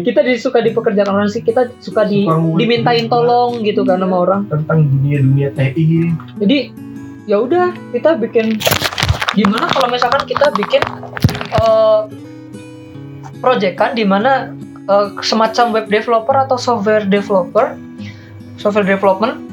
kita 0.00 0.20
di, 0.22 0.32
suka 0.34 0.58
dipekerjakan 0.58 1.12
orang 1.12 1.28
sih 1.28 1.40
kita 1.40 1.68
suka 1.78 2.04
di 2.04 2.24
Suka 2.24 2.36
ngulik- 2.36 2.58
dimintain 2.58 3.06
tolong 3.06 3.60
gitu 3.60 3.82
kan 3.82 3.98
sama 3.98 4.16
orang 4.18 4.40
tentang 4.46 4.84
dunia-dunia 4.86 5.52
TI. 5.52 6.16
jadi 6.38 6.58
ya 7.22 7.36
udah 7.38 7.70
kita 7.90 8.16
bikin 8.18 8.56
gimana 9.32 9.68
kalau 9.68 9.86
misalkan 9.86 10.24
kita 10.24 10.48
bikin 10.52 10.80
eh 11.52 12.00
proyekan 13.38 13.92
di 13.92 14.04
mana 14.04 14.52
eh, 14.82 15.06
semacam 15.20 15.64
web 15.72 15.86
developer 15.86 16.36
atau 16.38 16.56
software 16.56 17.04
developer 17.04 17.76
software 18.56 18.86
development 18.86 19.44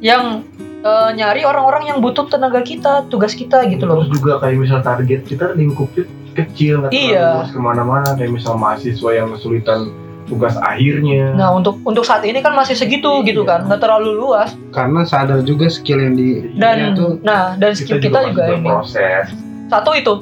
yang 0.00 0.40
eh, 0.80 1.10
nyari 1.12 1.42
orang-orang 1.42 1.84
yang 1.86 1.98
butuh 1.98 2.24
tenaga 2.26 2.60
kita 2.60 3.04
tugas 3.06 3.32
kita 3.32 3.64
gitu 3.66 3.84
loh 3.84 4.00
Terus 4.00 4.10
juga 4.14 4.32
kayak 4.38 4.56
misal 4.58 4.80
target 4.80 5.20
kita 5.24 5.52
lingkupnya 5.52 6.04
kecil, 6.30 6.80
nggak 6.80 6.92
Iya. 6.92 7.42
luas 7.42 7.50
ke 7.50 7.58
mana-mana. 7.58 8.08
Kayak 8.14 8.32
misal 8.32 8.54
mahasiswa 8.54 9.10
yang 9.12 9.28
kesulitan 9.30 9.90
tugas 10.24 10.54
akhirnya. 10.56 11.34
nah 11.34 11.50
untuk 11.50 11.82
untuk 11.82 12.06
saat 12.06 12.22
ini 12.22 12.38
kan 12.38 12.54
masih 12.54 12.72
segitu 12.72 13.10
gitu 13.20 13.42
kan 13.42 13.66
nggak 13.66 13.82
terlalu 13.82 14.14
luas 14.14 14.54
Karena 14.70 15.02
sadar 15.02 15.42
juga 15.42 15.66
skill 15.66 15.98
yang 15.98 16.14
di 16.14 16.54
dan 16.54 16.94
itu 16.94 17.18
nah 17.20 17.58
dan 17.58 17.74
skill 17.74 17.98
kita, 17.98 18.22
juga, 18.22 18.30
masih 18.30 18.54
ini 18.54 18.62
berproses. 18.62 19.26
satu 19.66 19.90
itu 19.90 20.14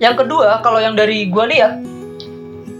yang 0.00 0.16
kedua 0.16 0.64
kalau 0.64 0.80
yang 0.80 0.96
dari 0.96 1.28
gue 1.28 1.44
lihat 1.52 1.84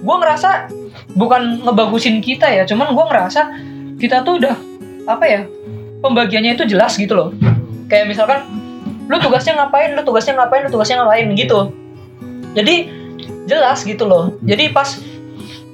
gue 0.01 0.17
ngerasa 0.17 0.73
bukan 1.13 1.61
ngebagusin 1.61 2.25
kita 2.25 2.49
ya 2.49 2.65
cuman 2.65 2.89
gue 2.89 3.05
ngerasa 3.05 3.41
kita 4.01 4.25
tuh 4.25 4.41
udah 4.41 4.57
apa 5.05 5.25
ya 5.29 5.41
pembagiannya 6.07 6.55
itu 6.55 6.65
jelas 6.71 6.95
gitu 6.95 7.19
loh. 7.19 7.29
Kayak 7.91 8.15
misalkan 8.15 8.47
lu 9.07 9.19
tugasnya 9.19 9.59
ngapain 9.59 9.95
lu 9.95 10.03
tugasnya 10.07 10.39
ngapain 10.39 10.63
lu 10.67 10.71
tugasnya 10.71 11.03
ngapain 11.03 11.27
gitu. 11.35 11.75
Jadi 12.55 12.91
jelas 13.51 13.83
gitu 13.83 14.07
loh. 14.07 14.39
Jadi 14.47 14.71
pas 14.71 14.99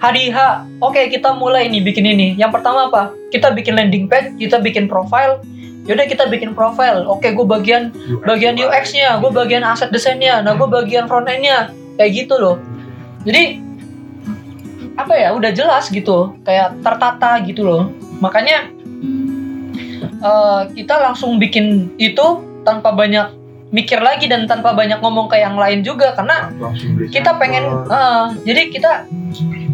hari 0.01 0.33
H 0.33 0.67
oke 0.81 0.99
kita 1.13 1.37
mulai 1.37 1.69
nih 1.69 1.85
bikin 1.85 2.09
ini. 2.09 2.35
Yang 2.41 2.61
pertama 2.61 2.89
apa? 2.89 3.13
Kita 3.29 3.53
bikin 3.53 3.77
landing 3.77 4.09
page 4.09 4.37
kita 4.41 4.61
bikin 4.61 4.89
profile. 4.89 5.41
Yaudah 5.83 6.07
kita 6.07 6.31
bikin 6.31 6.55
profile. 6.55 7.03
Oke 7.11 7.35
gue 7.35 7.47
bagian 7.47 7.91
bagian 8.23 8.55
UX-nya, 8.55 9.19
gue 9.19 9.31
bagian 9.35 9.67
aset 9.67 9.91
desainnya, 9.91 10.39
nah 10.39 10.55
gue 10.55 10.69
bagian 10.71 11.11
front 11.11 11.27
end-nya, 11.27 11.75
kayak 11.99 12.23
gitu 12.23 12.39
loh. 12.39 12.55
Jadi 13.27 13.59
apa 14.95 15.15
ya, 15.19 15.35
udah 15.35 15.51
jelas 15.51 15.91
gitu, 15.91 16.39
kayak 16.47 16.79
tertata 16.87 17.43
gitu 17.43 17.67
loh. 17.67 17.91
Makanya 18.23 18.71
eh, 20.09 20.61
kita 20.75 20.95
langsung 20.99 21.39
bikin 21.39 21.95
itu 21.99 22.43
tanpa 22.63 22.95
banyak 22.95 23.43
mikir 23.73 24.05
lagi 24.05 24.29
dan 24.29 24.45
tanpa 24.45 24.77
banyak 24.77 25.01
ngomong 25.01 25.33
ke 25.33 25.41
yang 25.41 25.57
lain 25.57 25.81
juga 25.81 26.13
karena 26.13 26.53
kita 27.09 27.41
pengen, 27.41 27.65
eh, 27.89 28.27
jadi 28.45 28.63
kita 28.69 28.93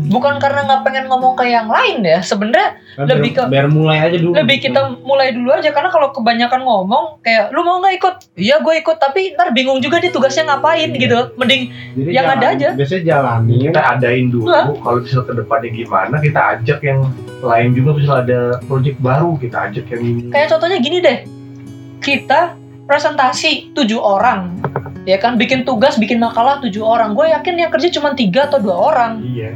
bukan 0.09 0.37
karena 0.37 0.65
nggak 0.65 0.83
pengen 0.83 1.05
ngomong 1.07 1.33
ke 1.33 1.45
yang 1.47 1.67
lain 1.67 2.01
ya, 2.01 2.19
sebenarnya 2.19 2.81
Kan 2.95 3.07
lebih 3.07 3.31
biar, 3.31 3.39
ke- 3.39 3.51
biar 3.51 3.67
mulai 3.69 3.99
aja 4.01 4.17
dulu. 4.17 4.33
lebih 4.33 4.57
kita 4.59 4.81
mulai 4.99 5.31
dulu 5.31 5.49
aja 5.51 5.69
karena 5.69 5.87
kalau 5.87 6.09
kebanyakan 6.11 6.61
ngomong 6.61 7.05
kayak 7.21 7.49
lu 7.51 7.61
mau 7.61 7.79
nggak 7.79 7.95
ikut? 7.95 8.15
Iya 8.35 8.59
gue 8.59 8.75
ikut 8.79 8.97
tapi 8.97 9.33
ntar 9.33 9.53
bingung 9.53 9.79
juga 9.79 9.97
nih 9.97 10.09
tugasnya 10.09 10.49
ngapain 10.49 10.91
gitu. 10.91 11.31
Mending 11.35 11.63
Jadi 11.95 12.11
yang 12.11 12.27
ada 12.27 12.47
aja. 12.51 12.69
Biasanya 12.73 13.03
jalanin. 13.07 13.61
kita 13.63 13.81
adain 13.89 14.27
dulu 14.29 14.49
kalau 14.79 14.99
misal 14.99 15.23
ke 15.23 15.33
depannya 15.33 15.71
gimana 15.71 16.17
kita 16.19 16.41
ajak 16.55 16.79
yang 16.83 17.01
lain 17.39 17.71
juga 17.71 17.91
misal 17.95 18.15
ada 18.21 18.41
project 18.65 18.99
baru 18.99 19.37
kita 19.37 19.57
ajak 19.69 19.85
yang 19.89 20.03
ini. 20.03 20.23
Kayak 20.29 20.49
contohnya 20.51 20.79
gini 20.79 20.99
deh. 20.99 21.19
Kita 21.99 22.57
presentasi 22.89 23.71
tujuh 23.73 23.99
orang 23.99 24.57
ya 25.05 25.17
kan? 25.17 25.37
Bikin 25.37 25.63
tugas 25.63 25.95
bikin 25.95 26.19
makalah 26.19 26.59
tujuh 26.59 26.81
orang. 26.81 27.13
Gue 27.13 27.29
yakin 27.29 27.55
yang 27.57 27.71
kerja 27.71 27.93
cuma 27.93 28.13
tiga 28.13 28.47
atau 28.47 28.59
dua 28.59 28.75
orang. 28.75 29.13
Iya 29.23 29.53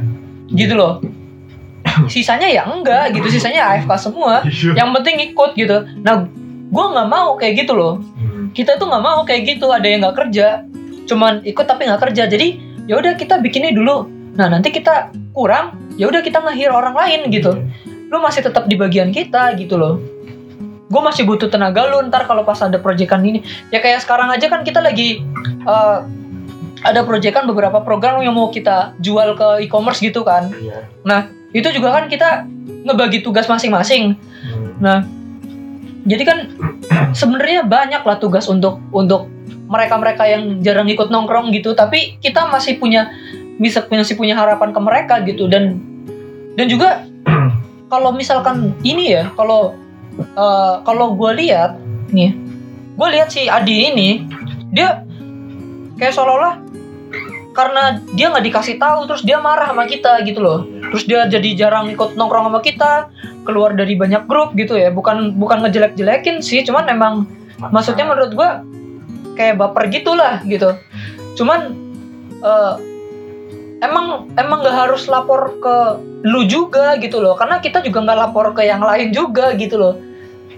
gitu 0.53 0.73
loh. 0.77 1.01
Sisanya 2.09 2.49
ya 2.49 2.65
enggak 2.65 3.13
gitu 3.13 3.27
sisanya 3.29 3.75
AFK 3.75 3.91
semua. 3.99 4.41
Iya. 4.45 4.77
yang 4.77 4.89
penting 4.95 5.33
ikut 5.33 5.51
gitu. 5.57 5.83
Nah 6.01 6.25
gue 6.73 6.85
nggak 6.89 7.09
mau 7.09 7.35
kayak 7.37 7.65
gitu 7.65 7.73
loh. 7.77 8.01
Hmm. 8.01 8.49
kita 8.53 8.77
tuh 8.77 8.85
nggak 8.85 9.03
mau 9.03 9.25
kayak 9.25 9.57
gitu 9.57 9.69
ada 9.69 9.85
yang 9.85 10.01
nggak 10.05 10.17
kerja. 10.25 10.65
Cuman 11.05 11.43
ikut 11.45 11.65
tapi 11.65 11.85
nggak 11.89 12.01
kerja. 12.09 12.23
Jadi 12.29 12.47
ya 12.89 12.97
udah 12.97 13.13
kita 13.17 13.41
bikinnya 13.41 13.73
dulu. 13.73 14.09
Nah 14.33 14.49
nanti 14.49 14.73
kita 14.73 15.13
kurang 15.33 15.77
ya 15.97 16.09
udah 16.09 16.21
kita 16.25 16.41
ngehir 16.41 16.73
orang 16.73 16.97
lain 16.97 17.29
gitu. 17.29 17.51
Lu 18.09 18.17
masih 18.21 18.45
tetap 18.45 18.65
di 18.69 18.77
bagian 18.77 19.13
kita 19.13 19.53
gitu 19.57 19.77
loh. 19.77 20.01
Gue 20.89 21.01
masih 21.01 21.25
butuh 21.25 21.49
tenaga 21.49 21.89
lu 21.89 22.05
ntar 22.09 22.29
kalau 22.29 22.45
pas 22.45 22.61
ada 22.61 22.77
proyekan 22.77 23.25
ini. 23.25 23.41
Ya 23.73 23.81
kayak 23.81 24.05
sekarang 24.05 24.29
aja 24.29 24.45
kan 24.49 24.61
kita 24.61 24.81
lagi 24.81 25.25
eh, 25.65 25.97
ada 26.83 27.01
proyekan 27.07 27.47
beberapa 27.47 27.79
program 27.81 28.19
yang 28.19 28.35
mau 28.35 28.51
kita 28.51 28.93
jual 28.99 29.39
ke 29.39 29.67
e-commerce 29.67 30.03
gitu 30.03 30.21
kan. 30.27 30.51
Iya. 30.51 30.83
itu 31.53 31.69
juga 31.69 31.93
kan 31.93 32.09
kita 32.09 32.49
ngebagi 32.83 33.21
tugas 33.21 33.45
masing-masing. 33.45 34.17
Hmm. 34.17 34.73
Nah, 34.81 34.99
jadi 36.03 36.23
kan 36.27 36.37
sebenarnya 37.19 37.63
banyak 37.63 38.03
lah 38.03 38.17
tugas 38.19 38.49
untuk 38.51 38.81
untuk 38.91 39.31
mereka-mereka 39.69 40.27
yang 40.27 40.59
jarang 40.65 40.89
ikut 40.91 41.13
nongkrong 41.13 41.53
gitu, 41.55 41.73
tapi 41.73 42.19
kita 42.19 42.49
masih 42.51 42.77
punya 42.77 43.09
bisa 43.57 43.85
masih 43.87 44.17
punya 44.19 44.35
harapan 44.35 44.75
ke 44.75 44.79
mereka 44.83 45.21
gitu. 45.23 45.47
Dan 45.47 45.79
dan 46.59 46.65
juga 46.67 47.05
kalau 47.93 48.11
misalkan 48.11 48.75
ini 48.83 49.15
ya, 49.15 49.31
kalau 49.37 49.77
eh, 50.17 50.75
kalau 50.83 51.15
gue 51.15 51.31
lihat 51.37 51.79
nih, 52.11 52.35
gue 52.97 53.07
lihat 53.13 53.29
si 53.31 53.47
Adi 53.47 53.93
ini 53.93 54.09
dia 54.73 55.05
kayak 56.01 56.17
seolah-olah 56.17 56.72
karena 57.53 58.01
dia 58.17 58.33
nggak 58.33 58.45
dikasih 58.49 58.75
tahu 58.81 59.05
terus 59.05 59.21
dia 59.21 59.37
marah 59.37 59.69
sama 59.69 59.85
kita 59.85 60.19
gitu 60.25 60.41
loh. 60.41 60.65
Terus 60.93 61.03
dia 61.05 61.25
jadi 61.29 61.49
jarang 61.53 61.87
ikut 61.93 62.17
nongkrong 62.17 62.49
sama 62.49 62.59
kita 62.59 62.91
keluar 63.45 63.77
dari 63.77 63.93
banyak 63.93 64.25
grup 64.25 64.57
gitu 64.57 64.75
ya. 64.75 64.89
Bukan 64.89 65.37
bukan 65.37 65.63
ngejelek-jelekin 65.63 66.41
sih 66.41 66.65
cuman 66.65 66.89
emang 66.89 67.29
maksudnya 67.69 68.09
menurut 68.09 68.33
gua 68.33 68.65
kayak 69.37 69.61
baper 69.61 69.89
gitulah 69.93 70.41
gitu. 70.49 70.73
Cuman 71.37 71.77
eh, 72.41 72.73
emang 73.85 74.33
emang 74.35 74.59
nggak 74.65 74.77
harus 74.89 75.05
lapor 75.07 75.57
ke 75.61 75.75
lu 76.25 76.49
juga 76.49 76.97
gitu 76.97 77.21
loh. 77.21 77.37
Karena 77.37 77.61
kita 77.61 77.85
juga 77.85 78.03
nggak 78.03 78.19
lapor 78.19 78.51
ke 78.57 78.65
yang 78.65 78.81
lain 78.81 79.13
juga 79.13 79.53
gitu 79.55 79.77
loh 79.77 80.12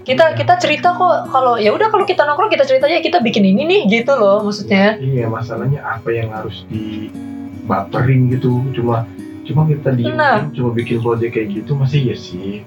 kita 0.06 0.38
kita 0.38 0.54
cerita 0.62 0.94
kok 0.94 1.34
kalau 1.34 1.58
ya 1.58 1.74
udah 1.74 1.90
kalau 1.90 2.06
kita 2.06 2.22
nongkrong 2.22 2.46
kita 2.46 2.62
cerita 2.62 2.86
aja 2.86 3.02
kita 3.02 3.18
bikin 3.18 3.42
ini 3.42 3.66
nih 3.66 3.80
gitu 3.90 4.14
loh 4.14 4.38
maksudnya. 4.46 4.94
Iya 5.02 5.26
masalahnya 5.26 5.82
apa 5.82 6.14
yang 6.14 6.30
harus 6.30 6.62
dibaperin 6.70 8.30
gitu 8.30 8.62
cuma 8.70 9.02
cuma 9.42 9.66
kita 9.66 9.90
diem 9.98 10.14
Nah. 10.14 10.46
cuma 10.54 10.70
bikin 10.70 11.02
project 11.02 11.34
kayak 11.34 11.58
gitu 11.58 11.74
masih 11.74 12.14
ya 12.14 12.16
sih. 12.16 12.62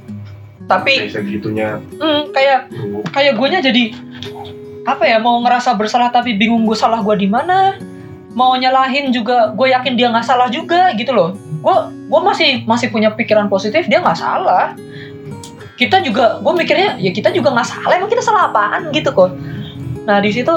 Tapi 0.68 1.08
kayak 1.08 1.16
segitunya. 1.16 1.80
Hmm, 1.96 2.28
kayak 2.36 2.76
lu 2.76 3.08
kayak 3.08 3.40
guanya 3.40 3.64
jadi 3.64 3.96
apa 4.84 5.08
ya 5.08 5.24
mau 5.24 5.40
ngerasa 5.40 5.80
bersalah 5.80 6.12
tapi 6.12 6.36
bingung 6.36 6.68
gue 6.68 6.76
salah 6.76 7.00
gue 7.00 7.16
di 7.16 7.32
mana? 7.32 7.80
Mau 8.36 8.52
nyalahin 8.60 9.16
juga 9.16 9.56
gue 9.56 9.72
yakin 9.72 9.96
dia 9.96 10.12
nggak 10.12 10.28
salah 10.28 10.52
juga 10.52 10.92
gitu 11.00 11.16
loh. 11.16 11.40
Gue 11.64 11.76
gue 11.88 12.20
masih 12.20 12.68
masih 12.68 12.92
punya 12.92 13.16
pikiran 13.16 13.48
positif 13.48 13.88
dia 13.88 14.04
nggak 14.04 14.20
salah 14.20 14.76
kita 15.80 16.04
juga 16.04 16.44
gue 16.44 16.54
mikirnya 16.60 17.00
ya 17.00 17.12
kita 17.16 17.32
juga 17.32 17.56
nggak 17.56 17.68
salah 17.68 17.96
emang 17.96 18.12
kita 18.12 18.20
salah 18.20 18.52
apaan 18.52 18.92
gitu 18.92 19.16
kok 19.16 19.32
nah 20.04 20.20
di 20.20 20.30
situ 20.36 20.52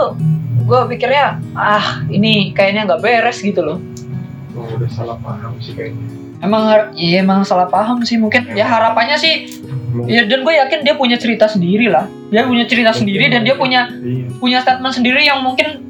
gue 0.62 0.80
pikirnya 0.94 1.38
ah 1.54 2.02
ini 2.10 2.50
kayaknya 2.54 2.86
nggak 2.86 3.02
beres 3.02 3.42
gitu 3.42 3.60
loh. 3.60 3.78
Oh, 4.52 4.68
udah 4.78 4.90
salah 4.92 5.16
paham 5.18 5.56
sih 5.58 5.72
kayaknya. 5.72 6.00
Emang 6.42 6.92
iya 6.94 7.22
emang 7.22 7.42
salah 7.46 7.66
paham 7.66 8.02
sih 8.06 8.18
mungkin 8.18 8.46
ya 8.52 8.66
harapannya 8.66 9.16
sih 9.18 9.48
ya 10.06 10.26
dan 10.26 10.42
gue 10.46 10.54
yakin 10.54 10.86
dia 10.86 10.94
punya 10.94 11.16
cerita 11.18 11.50
sendiri 11.50 11.90
lah. 11.90 12.06
Dia 12.30 12.46
punya 12.46 12.64
cerita 12.68 12.94
sendiri 12.94 13.28
dan 13.28 13.42
dia 13.42 13.58
punya 13.58 13.90
iya. 14.00 14.28
punya 14.38 14.58
statement 14.62 14.94
sendiri 14.94 15.26
yang 15.26 15.42
mungkin 15.42 15.82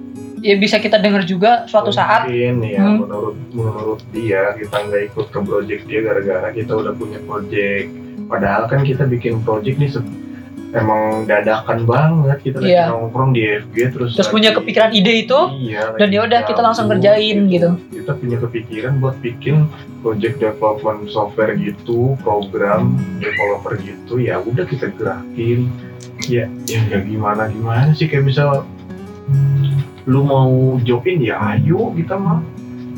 ya 0.42 0.58
bisa 0.58 0.82
kita 0.82 0.98
dengar 0.98 1.22
juga 1.22 1.68
suatu 1.70 1.94
saat. 1.94 2.26
mungkin 2.26 2.64
ya 2.66 2.82
Hmm. 2.82 3.06
menurut 3.06 3.36
menurut 3.54 4.00
dia 4.10 4.56
kita 4.58 4.76
nggak 4.88 5.02
ikut 5.12 5.26
ke 5.30 5.38
project 5.38 5.82
dia 5.86 6.00
gara-gara 6.02 6.48
kita 6.50 6.72
udah 6.74 6.92
punya 6.96 7.18
project 7.22 8.01
padahal 8.26 8.66
kan 8.66 8.82
kita 8.82 9.04
bikin 9.04 9.40
project 9.42 9.76
nih 9.76 9.90
emang 10.72 11.28
dadakan 11.28 11.84
banget. 11.84 12.38
Kita 12.42 12.58
lagi 12.58 12.72
Iya. 12.72 12.88
nongkrong 12.88 13.30
di 13.36 13.42
FG 13.44 13.76
terus 13.92 14.10
terus 14.16 14.28
lagi- 14.28 14.32
punya 14.32 14.50
kepikiran 14.56 14.90
ide 14.90 15.12
itu 15.20 15.38
iya, 15.60 15.92
dan 16.00 16.08
ya 16.08 16.20
udah 16.24 16.40
kita 16.48 16.60
langsung 16.64 16.88
gabut 16.88 16.96
kerjain 16.98 17.38
gitu. 17.46 17.70
kita 17.92 18.12
punya 18.16 18.36
kepikiran 18.40 18.92
buat 18.98 19.16
bikin 19.20 19.68
project 20.00 20.40
development 20.40 21.12
software 21.12 21.54
gitu 21.54 22.16
program 22.20 22.96
developer 23.20 23.76
gitu. 23.78 24.16
Ya 24.18 24.40
udah 24.40 24.64
kita 24.64 24.90
gerakin. 24.96 25.68
Ya 26.26 26.48
ya 26.64 26.78
nggak 26.88 27.02
gimana 27.04 27.52
gimana 27.52 27.92
sih? 27.92 28.08
Kayak 28.08 28.32
misal 28.32 28.64
lu 30.02 30.26
mau 30.26 30.50
join 30.82 31.22
ya 31.22 31.38
ayo 31.54 31.94
kita 31.94 32.18
mah 32.18 32.42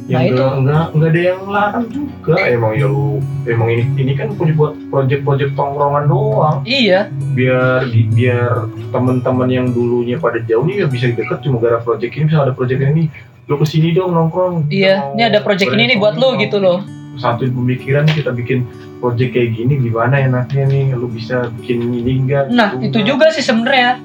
Nah, 0.05 0.21
yang 0.21 0.25
itu. 0.29 0.37
nggak 0.37 0.53
nggak 0.61 0.85
nggak 0.93 1.11
ada 1.11 1.21
yang 1.25 1.41
larang 1.49 1.87
juga. 1.89 2.35
Emang 2.45 2.73
ya 2.77 2.87
lu 2.93 3.25
emang 3.49 3.69
ini 3.73 3.85
ini 3.97 4.13
kan 4.13 4.29
punya 4.37 4.53
buat 4.53 4.77
project-project 4.93 5.57
tongkrongan 5.57 6.05
doang. 6.13 6.57
Iya. 6.69 7.09
Biar 7.33 7.89
biar 7.89 8.69
teman-teman 8.93 9.49
yang 9.49 9.67
dulunya 9.73 10.21
pada 10.21 10.45
jauh 10.45 10.69
nih 10.69 10.85
ya 10.85 10.87
bisa 10.93 11.09
deket 11.09 11.41
cuma 11.41 11.57
gara 11.57 11.81
project 11.81 12.13
ini 12.21 12.25
bisa 12.29 12.45
ada 12.45 12.53
project 12.53 12.85
ini 12.85 13.09
lu 13.49 13.57
ke 13.57 13.65
sini 13.65 13.97
dong 13.97 14.13
nongkrong. 14.13 14.69
Iya 14.69 15.17
ini 15.17 15.23
ada 15.25 15.41
project 15.41 15.73
ini 15.73 15.97
nih 15.97 15.97
buat 15.97 16.21
lu 16.21 16.37
gitu 16.37 16.61
loh. 16.61 16.85
Satuin 17.17 17.57
pemikiran 17.57 18.05
kita 18.05 18.29
bikin 18.37 18.69
project 19.01 19.33
kayak 19.33 19.57
gini 19.57 19.81
gimana 19.81 20.21
enaknya 20.21 20.69
nih? 20.69 20.85
Lu 20.93 21.09
bisa 21.09 21.49
bikin 21.61 21.81
ini 21.81 22.29
enggak 22.29 22.53
nah 22.53 22.77
itu 22.77 23.01
enggak. 23.01 23.09
juga 23.09 23.27
sih 23.33 23.45
sebenarnya 23.45 24.05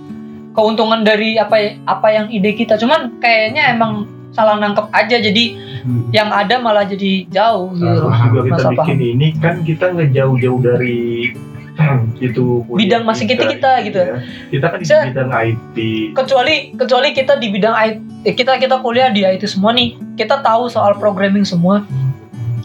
keuntungan 0.55 1.03
dari 1.03 1.35
apa 1.35 1.75
apa 1.83 2.07
yang 2.07 2.31
ide 2.31 2.55
kita. 2.55 2.79
Cuman 2.79 3.19
kayaknya 3.19 3.75
emang 3.75 4.18
salah 4.31 4.57
nangkep 4.57 4.87
aja 4.91 5.17
jadi 5.19 5.45
Hmm. 5.79 6.11
yang 6.11 6.27
ada 6.27 6.59
malah 6.59 6.83
jadi 6.83 7.23
jauh 7.31 7.71
gitu 7.71 7.87
Terus 8.03 8.19
juga 8.27 8.39
kita 8.43 8.55
Masa 8.59 8.69
bikin 8.75 8.99
ini 8.99 9.27
kan 9.39 9.63
kita 9.63 9.95
nggak 9.95 10.11
jauh-jauh 10.11 10.59
dari 10.59 11.31
itu 12.19 12.67
Bidang 12.67 13.07
masing 13.07 13.31
kita, 13.31 13.79
gitu. 13.87 13.95
ya. 13.95 14.19
Kita 14.51 14.65
kan 14.75 14.79
di 14.83 14.91
bidang 14.91 15.31
IT. 15.31 15.77
kecuali 16.11 16.75
kecuali 16.75 17.15
kita 17.15 17.39
di 17.39 17.47
bidang 17.47 17.71
IT 17.71 17.97
eh, 18.27 18.35
kita 18.35 18.59
kita 18.59 18.83
kuliah 18.83 19.07
di 19.07 19.23
IT 19.23 19.47
semua 19.47 19.71
nih 19.71 19.95
kita 20.19 20.43
tahu 20.43 20.67
soal 20.67 20.99
programming 20.99 21.47
semua 21.47 21.87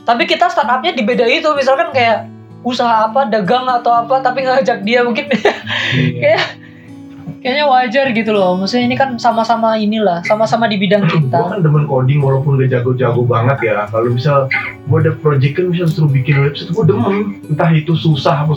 tapi 0.02 0.26
kita 0.26 0.50
startupnya 0.50 0.90
di 0.90 1.06
beda 1.06 1.22
itu 1.24 1.46
misalkan 1.54 1.94
kayak 1.94 2.26
usaha 2.66 3.06
apa 3.06 3.30
dagang 3.30 3.70
atau 3.70 3.94
apa 3.94 4.18
tapi 4.18 4.42
ngajak 4.42 4.82
dia 4.82 5.06
mungkin 5.06 5.30
kayak 6.22 6.42
kayaknya 7.44 7.68
wajar 7.68 8.06
gitu 8.16 8.32
loh. 8.32 8.56
Maksudnya 8.56 8.88
ini 8.88 8.96
kan 8.96 9.20
sama-sama 9.20 9.76
inilah 9.76 10.24
sama-sama 10.24 10.64
di 10.64 10.80
bidang 10.80 11.04
gue 11.04 11.28
kita. 11.28 11.36
kan 11.36 11.60
demen 11.60 11.84
coding 11.84 12.24
walaupun 12.24 12.56
gak 12.56 12.72
jago-jago 12.72 13.20
banget 13.28 13.60
ya. 13.68 13.84
Kalau 13.92 14.08
misal 14.08 14.48
gue 14.88 14.98
ada 15.04 15.12
project 15.20 15.60
kan 15.60 15.68
misal 15.68 15.86
suruh 15.92 16.08
bikin 16.08 16.40
website 16.40 16.72
gue 16.72 16.84
demen. 16.88 17.36
Entah 17.52 17.68
itu 17.76 17.92
susah 17.92 18.48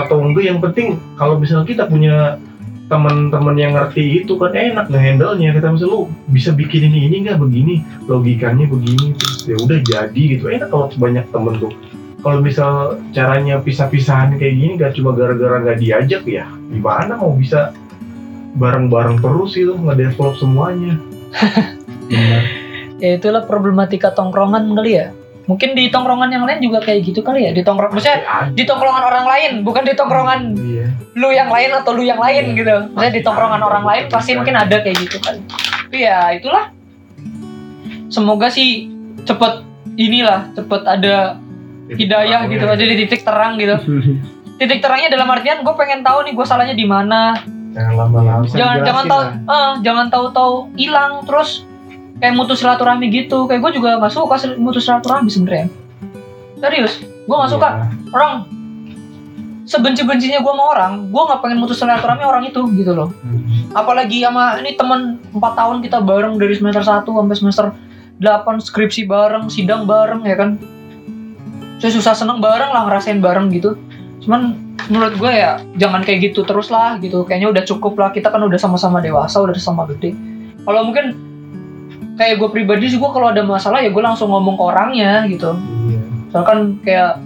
atau 0.00 0.16
enggak 0.24 0.48
yang 0.48 0.58
penting 0.64 0.96
kalau 1.20 1.36
misal 1.36 1.68
kita 1.68 1.84
punya 1.84 2.40
teman-teman 2.88 3.56
yang 3.56 3.72
ngerti 3.76 4.24
itu 4.24 4.36
kan 4.36 4.52
enak 4.52 4.92
ngehandle 4.92 5.36
nya 5.40 5.56
kita 5.56 5.72
misal 5.72 5.88
lu 5.88 6.00
bisa 6.32 6.56
bikin 6.56 6.88
ini 6.88 7.12
ini 7.12 7.28
nggak? 7.28 7.36
Begini 7.36 7.84
logikanya 8.08 8.64
begini. 8.64 9.12
Terus 9.20 9.36
ya 9.44 9.56
udah 9.60 9.78
jadi 9.84 10.22
gitu. 10.32 10.48
Enak 10.48 10.72
kalau 10.72 10.88
banyak 10.96 11.28
temen 11.28 11.60
tuh. 11.60 11.76
Kalau 12.24 12.40
misal 12.40 13.04
caranya 13.12 13.60
pisah-pisahan 13.60 14.40
kayak 14.40 14.54
gini 14.56 14.72
gak 14.80 14.96
cuma 14.96 15.12
gara-gara 15.12 15.60
nggak 15.60 15.76
diajak 15.76 16.24
ya 16.24 16.48
gimana 16.72 17.20
mau 17.20 17.36
bisa 17.36 17.76
bareng-bareng 18.54 19.18
terus 19.18 19.58
gitu 19.58 19.74
nge-develop 19.74 20.34
semuanya. 20.38 20.98
Ya 23.02 23.18
itulah 23.18 23.42
problematika 23.44 24.14
tongkrongan 24.14 24.72
kali 24.78 25.02
ya. 25.02 25.10
Mungkin 25.44 25.76
di 25.76 25.92
tongkrongan 25.92 26.32
yang 26.32 26.48
lain 26.48 26.64
juga 26.64 26.80
kayak 26.80 27.04
gitu 27.04 27.20
kali 27.20 27.44
ya. 27.44 27.52
Di 27.52 27.60
tongkrong 27.60 27.92
maksudnya 27.92 28.24
Ya, 28.24 28.48
di 28.48 28.64
tongkrongan 28.64 29.04
orang 29.04 29.26
lain 29.28 29.52
bukan 29.60 29.84
di 29.84 29.92
tongkrongan 29.92 30.40
iya. 30.56 30.88
lu 31.12 31.28
yang 31.34 31.52
lain 31.52 31.74
atau 31.74 31.92
lu 31.92 32.06
yang 32.06 32.16
lain 32.16 32.56
gitu. 32.56 32.88
Maksudnya 32.94 33.12
di 33.12 33.22
tongkrongan 33.26 33.60
orang 33.60 33.84
lain 33.84 34.04
pasti 34.08 34.32
mungkin 34.38 34.56
ada 34.56 34.80
kayak 34.80 34.96
gitu 35.04 35.20
kan. 35.20 35.36
Tapi 35.90 35.98
ya 36.00 36.32
itulah. 36.32 36.72
Semoga 38.08 38.48
sih 38.48 38.88
cepet 39.26 39.66
inilah 39.98 40.54
cepet 40.54 40.82
ada 40.86 41.36
hidayah 41.92 42.48
gitu 42.48 42.64
ada 42.64 42.80
di 42.80 42.94
titik 43.04 43.26
terang 43.26 43.60
gitu. 43.60 43.76
Titik 44.54 44.86
terangnya 44.86 45.10
dalam 45.10 45.26
artian 45.34 45.66
gue 45.66 45.74
pengen 45.74 46.06
tahu 46.06 46.30
nih 46.30 46.32
gue 46.32 46.46
salahnya 46.46 46.78
di 46.78 46.86
mana 46.86 47.42
jangan 47.74 47.94
lama-lama 47.98 48.42
Bisa 48.46 48.56
jangan 48.56 48.76
jangan 48.86 49.04
tahu 49.10 49.22
lah. 49.22 49.34
eh, 49.34 49.72
jangan 49.82 50.06
tahu-tahu 50.08 50.54
hilang 50.78 51.12
terus 51.26 51.66
kayak 52.22 52.34
mutus 52.38 52.62
silaturahmi 52.62 53.10
gitu. 53.10 53.44
Kayak 53.50 53.60
gue 53.68 53.72
juga 53.82 53.98
gak 53.98 54.14
suka 54.14 54.34
mutus 54.56 54.86
silaturahmi 54.86 55.28
sebenarnya. 55.28 55.66
Serius 56.62 57.02
gue 57.02 57.36
gak 57.36 57.52
suka. 57.52 57.68
Orang 58.14 58.46
sebenci-bencinya 59.64 60.44
gue 60.44 60.52
sama 60.52 60.64
orang 60.76 60.92
gue 61.08 61.22
nggak 61.24 61.40
pengen 61.40 61.58
mutus 61.58 61.80
silaturahmi 61.80 62.24
orang 62.24 62.46
itu 62.48 62.60
gitu 62.78 62.92
loh. 62.94 63.10
Apalagi 63.74 64.22
sama 64.22 64.62
ini 64.62 64.78
temen 64.78 65.18
4 65.34 65.40
tahun 65.40 65.76
kita 65.82 65.98
bareng 66.00 66.38
dari 66.38 66.54
semester 66.54 66.84
1 66.86 67.04
sampai 67.04 67.36
semester 67.36 67.66
8 68.22 68.62
skripsi 68.62 69.04
bareng 69.10 69.50
sidang 69.50 69.84
bareng 69.84 70.22
ya 70.22 70.36
kan? 70.38 70.56
Saya 71.82 71.90
susah 71.90 72.14
seneng 72.16 72.38
bareng 72.40 72.70
lah 72.70 72.86
ngerasain 72.88 73.18
bareng 73.18 73.50
gitu. 73.52 73.76
Cuman 74.22 74.63
menurut 74.92 75.14
gue 75.16 75.32
ya 75.32 75.60
jangan 75.80 76.04
kayak 76.04 76.32
gitu 76.32 76.44
terus 76.44 76.68
lah 76.68 77.00
gitu. 77.00 77.24
Kayaknya 77.24 77.48
udah 77.54 77.62
cukup 77.64 77.94
lah 77.96 78.10
kita 78.12 78.28
kan 78.28 78.40
udah 78.42 78.58
sama-sama 78.60 79.00
dewasa 79.00 79.40
udah 79.40 79.56
sama 79.56 79.88
gede. 79.88 80.12
Kalau 80.64 80.80
mungkin 80.88 81.16
kayak 82.16 82.38
gue 82.40 82.48
pribadi 82.52 82.92
sih 82.92 82.98
gue 83.00 83.10
kalau 83.10 83.32
ada 83.32 83.42
masalah 83.42 83.82
ya 83.82 83.90
gue 83.90 84.02
langsung 84.02 84.30
ngomong 84.30 84.54
ke 84.56 84.64
orangnya 84.64 85.24
gitu. 85.26 85.56
Iya. 85.90 86.00
misalkan 86.30 86.58
kayak 86.82 87.22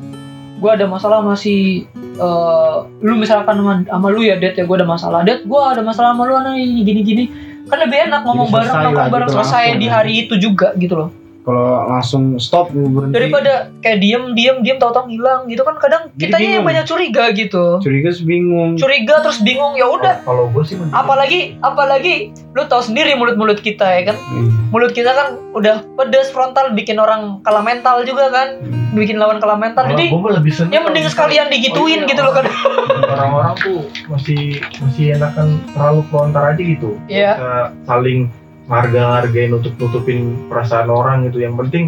gue 0.59 0.71
ada 0.75 0.87
masalah 0.91 1.25
masih 1.25 1.87
eh, 1.97 2.77
lu 3.00 3.15
misalkan 3.17 3.57
sama, 3.57 3.73
sama 3.87 4.09
lu 4.11 4.21
ya 4.27 4.37
Det 4.37 4.57
ya 4.57 4.65
gue 4.65 4.77
ada 4.77 4.88
masalah. 4.88 5.21
Det 5.25 5.45
gue 5.45 5.61
ada 5.61 5.83
masalah 5.85 6.17
sama 6.17 6.25
lu 6.27 6.35
nih 6.41 6.57
ini 6.62 6.81
gini 6.83 7.00
gini 7.05 7.25
kan 7.69 7.79
lebih 7.85 7.99
enak 8.09 8.21
ngomong 8.25 8.49
bareng 8.49 8.75
ngomong 8.81 9.12
bareng 9.12 9.29
gitu 9.29 9.37
selesai 9.37 9.65
langsung 9.69 9.81
di 9.85 9.87
ya. 9.87 9.93
hari 9.93 10.12
itu 10.25 10.35
juga 10.41 10.73
gitu 10.81 10.95
loh 10.97 11.11
Kalau 11.40 11.88
langsung 11.88 12.37
stop 12.37 12.68
berhenti. 12.68 13.14
daripada 13.14 13.52
kayak 13.80 13.99
diem 13.99 14.25
diem 14.33 14.57
diem 14.61 14.76
tahu-tahu 14.76 15.09
hilang 15.09 15.47
gitu 15.47 15.62
kan 15.62 15.76
kadang 15.76 16.12
Jadi 16.12 16.28
kitanya 16.28 16.50
yang 16.54 16.66
banyak 16.66 16.85
curiga 16.85 17.25
gitu. 17.30 17.64
Curiga 17.78 18.09
terus 18.09 18.21
bingung. 18.23 18.76
curiga 18.76 19.25
terus 19.25 19.40
bingung 19.40 19.73
ya 19.73 19.87
udah. 19.87 20.21
Kalau 20.23 20.47
gue 20.47 20.61
sih 20.62 20.76
mending- 20.76 20.92
apalagi 20.92 21.40
apalagi 21.59 22.14
lu 22.52 22.64
tahu 22.64 22.83
sendiri 22.83 23.14
mulut-mulut 23.14 23.59
kita 23.59 23.87
ya 23.88 24.02
kan? 24.04 24.16
Iya. 24.18 24.50
mulut 24.68 24.92
kita 24.92 25.09
kan 25.09 25.26
udah 25.51 25.81
pedes 25.96 26.29
frontal 26.29 26.70
bikin 26.70 26.96
orang 26.96 27.40
kalah 27.40 27.62
mental 27.62 28.03
juga 28.03 28.29
kan? 28.29 28.61
Bikin 28.90 29.16
lawan 29.16 29.38
kalah 29.38 29.57
mental. 29.57 29.85
Kalau 29.85 29.94
jadi 29.94 30.05
gue 30.07 30.33
lebih 30.35 30.53
seneng 30.53 30.70
ya 30.70 30.81
mending 30.81 31.07
sekalian 31.07 31.48
digituin 31.48 31.77
Oh 31.79 31.87
iya, 31.98 32.09
gitu 32.09 32.20
loh 32.20 32.33
kan. 32.33 32.44
Orang-orang 33.14 33.55
tuh 33.57 33.79
masih 34.07 34.61
masih 34.79 35.14
enakan 35.14 35.57
terlalu 35.70 36.01
frontal 36.07 36.44
aja 36.44 36.61
gitu. 36.61 37.01
Iya. 37.07 37.33
Bisa 37.35 37.51
saling 37.85 38.29
harga-hargain 38.68 39.50
untuk 39.50 39.74
nutupin 39.76 40.18
perasaan 40.46 40.87
orang 40.87 41.26
gitu. 41.26 41.40
Yang 41.40 41.54
penting 41.59 41.85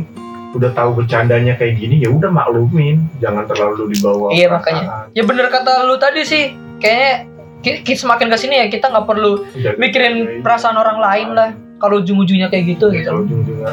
udah 0.50 0.74
tahu 0.74 0.98
bercandanya 0.98 1.54
kayak 1.54 1.78
gini 1.78 2.00
ya 2.00 2.10
udah 2.10 2.28
maklumin. 2.28 3.06
Jangan 3.20 3.46
terlalu 3.46 3.94
dibawa 3.94 4.32
Iya, 4.32 4.50
perasaan. 4.50 5.12
ya 5.12 5.22
bener 5.22 5.46
kata 5.46 5.84
lu 5.84 5.96
tadi 5.96 6.20
sih. 6.22 6.44
Kayaknya 6.76 7.12
ki- 7.60 7.80
ki- 7.82 7.94
semakin 7.94 8.26
ke 8.26 8.36
sini 8.36 8.54
ya 8.56 8.66
kita 8.66 8.88
nggak 8.88 9.06
perlu 9.06 9.44
Jaga- 9.54 9.76
mikirin 9.76 10.14
perasaan 10.40 10.74
orang 10.74 10.98
lain 10.98 11.28
lah. 11.30 11.50
Kalau 11.76 12.00
ujung-ujungnya 12.00 12.48
kayak 12.48 12.64
gitu 12.70 12.88
gitu. 12.90 13.08
kalau 13.08 13.22
ujung-ujungnya. 13.22 13.72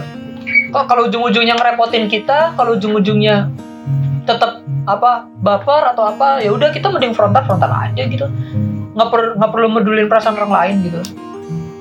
Kok 0.70 0.86
kalau 0.86 1.08
ujung-ujungnya 1.08 1.56
ngerepotin 1.56 2.06
kita 2.06 2.54
kalau 2.54 2.76
ujung-ujungnya 2.76 3.52
tetap 4.24 4.60
apa 4.84 5.28
baper 5.38 5.84
atau 5.88 6.04
apa 6.06 6.40
ya 6.40 6.52
udah 6.52 6.72
kita 6.72 6.88
mending 6.88 7.12
frontal 7.12 7.44
frontal 7.44 7.68
aja 7.68 8.04
gitu. 8.04 8.28
Nggak 8.92 9.08
per 9.08 9.22
nggak 9.36 9.52
perlu 9.52 9.68
medulin 9.70 10.08
perasaan 10.08 10.36
orang 10.36 10.52
lain 10.54 10.76
gitu 10.84 11.00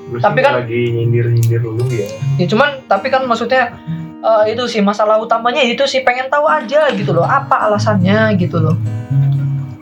gue 0.07 0.19
Tapi 0.23 0.39
kan- 0.39 0.63
lagi 0.63 0.81
nyindir-nyindir 0.93 1.61
dulu 1.61 1.83
ya. 1.91 2.07
Ya 2.39 2.47
cuman 2.47 2.87
tapi 2.87 3.11
kan 3.11 3.27
maksudnya 3.27 3.75
eh, 4.23 4.55
itu 4.55 4.63
sih 4.67 4.81
masalah 4.81 5.19
utamanya 5.19 5.61
itu 5.61 5.83
sih 5.85 6.03
pengen 6.03 6.27
tahu 6.27 6.47
aja 6.47 6.91
gitu 6.95 7.11
loh 7.11 7.27
apa 7.27 7.67
alasannya 7.67 8.35
gitu 8.39 8.59
loh. 8.59 8.77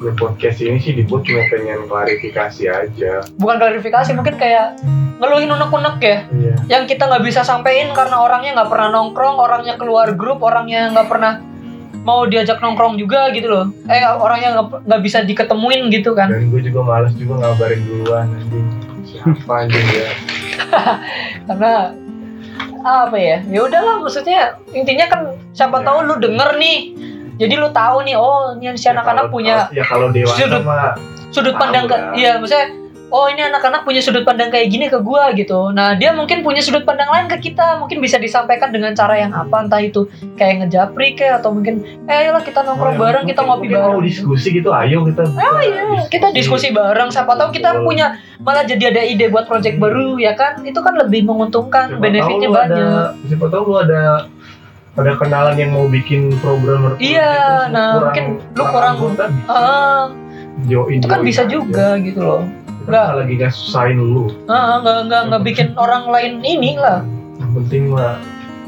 Ya 0.00 0.12
podcast 0.12 0.60
ini 0.60 0.76
sih 0.76 0.92
dibuat 0.92 1.24
cuma 1.24 1.44
pengen 1.48 1.88
klarifikasi 1.88 2.62
aja. 2.68 3.24
Bukan 3.37 3.56
klarifikasi 3.56 4.12
mungkin 4.12 4.37
kayak 4.37 4.76
ngeluhin 5.16 5.48
unek-unek 5.48 5.96
ya. 6.00 6.18
Iya. 6.28 6.54
Yang 6.68 6.96
kita 6.96 7.08
nggak 7.08 7.24
bisa 7.24 7.40
sampein 7.40 7.88
karena 7.92 8.20
orangnya 8.20 8.52
nggak 8.52 8.68
pernah 8.68 8.88
nongkrong 8.92 9.37
orangnya 9.40 9.80
keluar 9.80 10.12
grup 10.12 10.44
orangnya 10.44 10.92
nggak 10.92 11.08
pernah 11.08 11.40
mau 12.04 12.28
diajak 12.28 12.60
nongkrong 12.60 13.00
juga 13.00 13.32
gitu 13.32 13.48
loh. 13.48 13.72
Eh 13.88 14.04
orangnya 14.04 14.60
nggak 14.84 15.00
bisa 15.00 15.24
diketemuin 15.24 15.88
gitu 15.88 16.12
kan. 16.12 16.28
Dan 16.28 16.52
gue 16.52 16.60
juga 16.60 16.84
males 16.84 17.16
juga 17.16 17.40
ngabarin 17.40 17.80
duluan 17.80 18.28
anjing 18.28 18.68
anjing 19.46 19.87
ya 19.90 20.08
karena 21.46 21.72
apa 22.80 23.16
ya 23.16 23.37
ya 23.42 23.60
udahlah 23.62 23.96
maksudnya 23.98 24.40
intinya 24.70 25.06
kan 25.06 25.20
siapa 25.50 25.80
Ya. 25.80 25.84
tahu 25.84 25.98
lu 26.04 26.14
denger 26.18 26.50
nih 26.56 26.78
jadi 27.34 27.54
lu 27.56 27.68
tahu 27.70 28.04
nih 28.04 28.14
oh 28.14 28.54
ini 28.54 28.74
si 28.74 28.84
Ya 28.84 28.92
anak-anak 28.92 29.26
kalau- 29.26 29.32
punya 29.32 29.56
ya 29.70 29.82
kalau 29.82 30.08
dewasa 30.08 30.37
sudut- 30.38 30.62
mah 30.62 30.92
sudut 31.30 31.54
pandang 31.56 31.84
ke 31.84 31.94
lah. 31.94 32.12
iya 32.12 32.37
maksudnya 32.37 32.68
oh 33.14 33.31
ini 33.31 33.46
anak-anak 33.46 33.87
punya 33.87 34.03
sudut 34.03 34.27
pandang 34.27 34.50
kayak 34.50 34.66
gini 34.68 34.90
ke 34.90 34.98
gua 34.98 35.31
gitu 35.33 35.70
nah 35.70 35.94
dia 35.94 36.11
mungkin 36.11 36.42
punya 36.42 36.59
sudut 36.59 36.83
pandang 36.83 37.07
lain 37.07 37.31
ke 37.31 37.38
kita 37.40 37.79
mungkin 37.79 38.03
bisa 38.03 38.18
disampaikan 38.18 38.74
dengan 38.74 38.90
cara 38.90 39.14
yang 39.16 39.31
apa 39.31 39.55
entah 39.61 39.79
itu 39.79 40.11
kayak 40.35 40.66
ngejapri 40.66 41.14
kayak 41.14 41.38
atau 41.38 41.55
mungkin 41.55 41.79
eh 42.05 42.27
ayolah 42.27 42.42
kita 42.42 42.61
nongkrong 42.61 42.98
bareng 42.98 43.24
kita 43.24 43.40
ngopi 43.40 43.64
Mungkin 43.64 43.79
bareng 43.79 43.94
mau 43.94 44.03
diskusi 44.03 44.48
gitu 44.53 44.74
ayo 44.74 45.07
kita 45.07 45.22
Oh 45.31 45.61
iya, 45.61 45.83
kita 46.09 46.33
diskusi 46.33 46.70
bareng. 46.70 47.09
Siapa 47.09 47.37
tahu 47.37 47.53
kita 47.53 47.70
Betul. 47.70 47.85
punya 47.87 48.07
malah 48.40 48.64
jadi 48.64 48.90
ada 48.90 49.03
ide 49.05 49.29
buat 49.29 49.44
project 49.44 49.77
baru 49.79 50.16
ya 50.16 50.35
kan? 50.35 50.64
Itu 50.64 50.81
kan 50.81 50.96
lebih 50.96 51.22
menguntungkan, 51.22 51.90
Siapa 51.90 52.00
benefitnya 52.00 52.48
banyak. 52.48 52.74
ada, 52.74 53.14
siapa 53.24 53.46
tahu 53.46 53.62
lu 53.64 53.74
ada 53.79 54.24
ada 54.94 55.12
kenalan 55.14 55.55
yang 55.55 55.70
mau 55.70 55.87
bikin 55.87 56.33
program 56.38 56.96
Iya, 56.96 57.66
nah, 57.68 57.98
mungkin 58.00 58.40
lu 58.48 58.64
kurang- 58.64 58.96
anggota, 58.96 59.24
Ah, 59.46 60.07
join 60.64 60.98
itu 60.98 61.07
kan 61.07 61.20
bisa 61.20 61.42
aja. 61.42 61.50
juga 61.50 61.98
gitu 61.98 62.20
loh. 62.20 62.42
Nggak. 62.85 63.09
lagi 63.16 63.33
nggak 63.40 63.53
susahin 63.53 63.97
lu 63.97 64.29
Ah, 64.44 64.81
nggak 64.81 65.09
nggak 65.09 65.23
nggak 65.33 65.42
bikin 65.42 65.68
orang 65.81 66.05
lain 66.09 66.44
ini 66.44 66.77
lah. 66.77 67.01
yang 67.40 67.51
penting 67.57 67.90
mah 67.90 68.20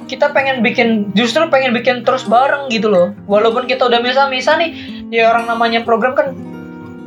Kita 0.07 0.31
pengen 0.31 0.63
bikin, 0.63 1.11
justru 1.19 1.43
pengen 1.51 1.75
bikin 1.75 2.07
terus 2.07 2.23
bareng 2.31 2.71
gitu 2.71 2.87
loh. 2.87 3.11
Walaupun 3.27 3.67
kita 3.67 3.91
udah 3.91 3.99
misah-misah 3.99 4.55
nih, 4.55 4.71
ya 5.11 5.35
orang 5.35 5.51
namanya 5.51 5.83
program 5.83 6.15
kan 6.15 6.31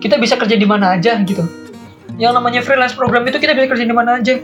kita 0.03 0.19
bisa 0.19 0.35
kerja 0.35 0.59
di 0.59 0.67
mana 0.67 0.99
aja 0.99 1.15
gitu. 1.23 1.47
Yang 2.19 2.35
namanya 2.35 2.59
freelance 2.59 2.91
program 2.91 3.23
itu 3.23 3.39
kita 3.39 3.55
bisa 3.55 3.71
kerja 3.71 3.87
di 3.87 3.95
mana 3.95 4.19
aja. 4.19 4.35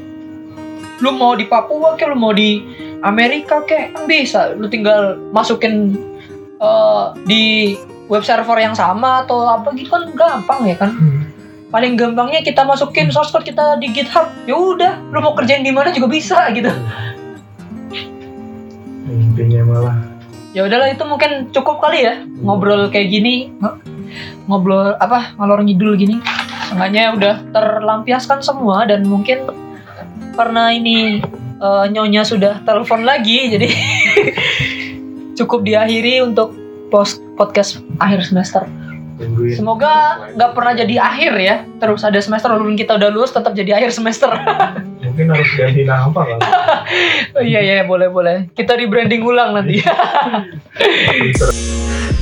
Lu 1.04 1.12
mau 1.12 1.36
di 1.36 1.44
Papua 1.44 2.00
kayak 2.00 2.16
lu 2.16 2.18
mau 2.18 2.32
di 2.32 2.64
Amerika 3.04 3.60
kayak 3.68 3.92
kan 3.92 4.08
bisa. 4.08 4.56
Lu 4.56 4.72
tinggal 4.72 5.20
masukin 5.36 6.00
eh, 6.56 7.06
di 7.28 7.76
web 8.08 8.24
server 8.24 8.56
yang 8.56 8.72
sama 8.72 9.28
atau 9.28 9.52
apa 9.52 9.76
gitu 9.76 9.92
kan 9.92 10.08
gampang 10.16 10.64
ya 10.64 10.80
kan. 10.80 10.96
Paling 11.74 11.98
gampangnya 11.98 12.46
kita 12.46 12.62
masukin 12.64 13.10
source 13.10 13.34
code 13.34 13.46
kita 13.48 13.82
di 13.82 13.90
GitHub. 13.90 14.30
Ya 14.46 14.56
udah, 14.56 14.94
lu 15.10 15.20
mau 15.20 15.34
kerjain 15.34 15.66
di 15.66 15.74
mana 15.74 15.92
juga 15.92 16.08
bisa 16.10 16.50
gitu. 16.54 16.70
intinya 19.06 19.62
malah. 19.70 19.98
Ya 20.58 20.66
udahlah 20.66 20.90
itu 20.90 21.04
mungkin 21.06 21.54
cukup 21.54 21.78
kali 21.84 22.08
ya 22.08 22.26
ngobrol 22.42 22.90
kayak 22.90 23.12
gini. 23.12 23.54
Ngo- 23.62 23.80
ngobrol 24.50 24.98
apa 24.98 25.36
ngalor 25.38 25.62
ngidul 25.62 25.94
gini. 26.00 26.18
Sengaja 26.66 27.14
udah 27.14 27.36
terlampiaskan 27.54 28.42
semua 28.42 28.90
dan 28.90 29.06
mungkin 29.06 29.46
karena 30.36 30.74
ini 30.74 31.22
eh, 31.62 31.86
nyonya 31.92 32.28
sudah 32.28 32.62
telepon 32.68 33.08
lagi 33.08 33.56
jadi 33.56 33.68
cukup 35.40 35.64
diakhiri 35.64 36.24
untuk 36.24 36.52
post 36.92 37.24
podcast 37.40 37.80
akhir 38.00 38.28
semester 38.28 38.68
Tungguin. 39.16 39.56
Semoga 39.56 40.28
nggak 40.36 40.52
pernah 40.52 40.74
jadi 40.76 40.96
akhir 41.00 41.34
ya. 41.40 41.56
Terus 41.80 42.04
ada 42.04 42.20
semester 42.20 42.52
walaupun 42.52 42.76
kita 42.76 43.00
udah 43.00 43.10
lulus 43.12 43.32
tetap 43.32 43.56
jadi 43.56 43.80
akhir 43.80 43.96
semester. 43.96 44.28
Mungkin 45.06 45.32
harus 45.32 45.52
ganti 45.56 45.84
nama 45.88 46.12
kan. 46.12 46.40
Oh, 47.40 47.44
iya 47.44 47.64
iya 47.64 47.88
boleh 47.88 48.12
boleh. 48.12 48.52
Kita 48.52 48.76
di 48.76 48.86
branding 48.88 49.24
ulang 49.24 49.56
nanti. 49.56 49.80